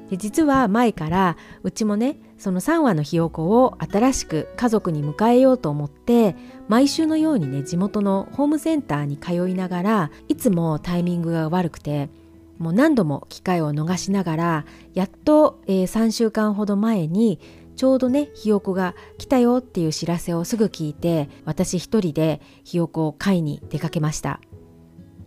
[0.09, 6.35] で実は前からうちもねその3羽のひよこを新しく家族に迎えようと思って
[6.67, 12.09] 毎週のようにね地元のホームセンターに通いながらいつもタイミングが悪くて
[12.57, 17.39] もう何度も機会を逃しながらやっと、えー、3週間ほど前に
[17.81, 24.39] ちょうどねひよこが来たよっていう知らせをすぐ聞いて私一人でひよこを買いに出かけました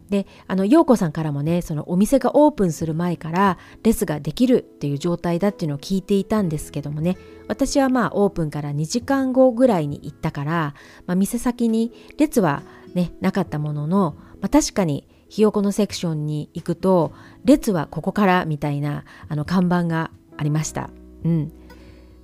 [0.09, 10.75] であの陽子さんからもねそのお店がオープンする前からレスができるっていう状態だっていうのを聞いていたんですけどもね私はまあオープンから2時間後ぐらいに行ったから、
[11.07, 12.63] まあ、店先に列は
[12.95, 20.91] ねなかったものの、まあ、確かにひよこのセクションに行くと列はここからみたいなあの看板がありました。
[21.25, 21.53] うん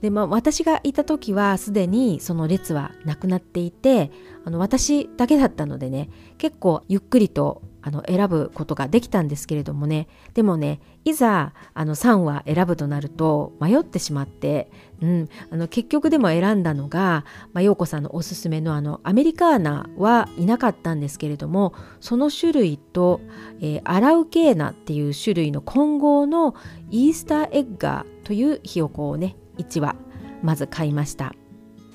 [0.01, 4.11] でまあ、私がいた時はすでにその列はなくなっていて
[4.44, 10.07] あの私だけだったのでね結構ゆっくりとあの選ぶことができたんですけれどもね。
[10.34, 14.70] でもねいざあの3話選ぶとなると迷ってしまって、
[15.01, 17.24] うん、あの結局でも選んだのが、
[17.55, 23.22] まあ、陽子さんのおすすめのあのアメリカーナはいなかったんですけれどもその種類と、
[23.61, 26.55] えー、アラウケーナっていう種類の混合の
[26.90, 29.96] イースターエッガーというひよこをね1羽
[30.42, 31.34] まず買いました。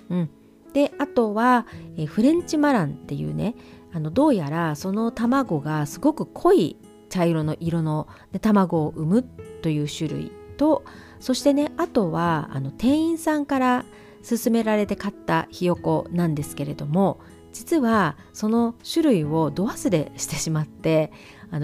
[0.10, 0.30] うん、
[0.74, 1.66] であとは、
[1.98, 3.56] え、フレンチマランっていうね
[3.92, 6.78] あのどうやらその卵がすごく濃い
[7.10, 9.24] 茶色の色の、ね、卵を産む
[9.62, 10.84] という種類と
[11.20, 13.86] そしてねあとはあの店員さんから
[14.28, 17.20] 勧められて買ったひよこなんですけれども
[17.54, 21.12] 実はその種類をど忘れしてしまって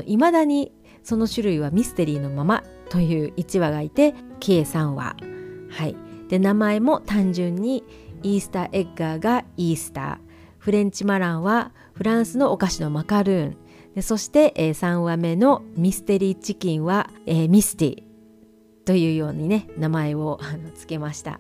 [0.06, 0.72] いまだに
[1.04, 5.16] その種類はミステリーのままという1羽がいて計3羽
[5.72, 5.96] はい。
[6.28, 7.84] で名前も単純に
[8.24, 10.18] イースターエッガーがイースター。
[10.60, 13.58] フレンチマランはフランスのお菓子のマカルーン。
[13.96, 18.04] でそして、えー、3話目のミステリーチキンは、えー、ミスティ
[18.86, 21.40] というようにね名前をあのつけました。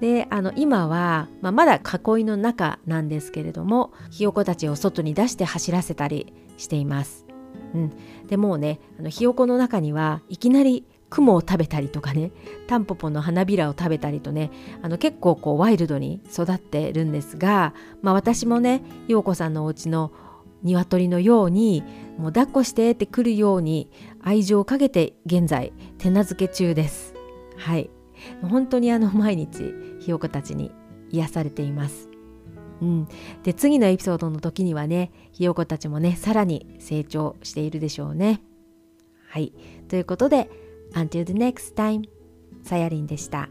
[0.00, 7.26] であの今は、まあ、まだ囲いの中なんですけれどもひよこたちを外に出して走らせたりしています、
[7.74, 7.92] うん、
[8.26, 10.84] でもうねあのひよこの中にはいきなり
[11.14, 12.32] 雲を食べたりとかね
[12.66, 14.50] タンポポの花びらを食べたりとね
[14.82, 20.10] あの結構こうワイルドに育ってるんですが、まあ、私もね陽子さんのお家の
[20.64, 21.84] 鶏のように
[22.18, 23.88] もう抱っこしてってくるように
[24.22, 27.14] 愛情をかけて現在手なずけ中です。
[27.56, 27.90] はい
[28.42, 30.72] 本当にあの毎日ひよこたちに
[31.10, 32.08] 癒されています。
[32.82, 33.08] うん、
[33.44, 38.40] で次のエピソードの時にはねひよこたちもねさらに成長しているでしょうね。
[39.28, 39.52] はい
[39.88, 40.63] ということで
[40.94, 42.02] Until the next time
[42.62, 43.48] さやりんでした。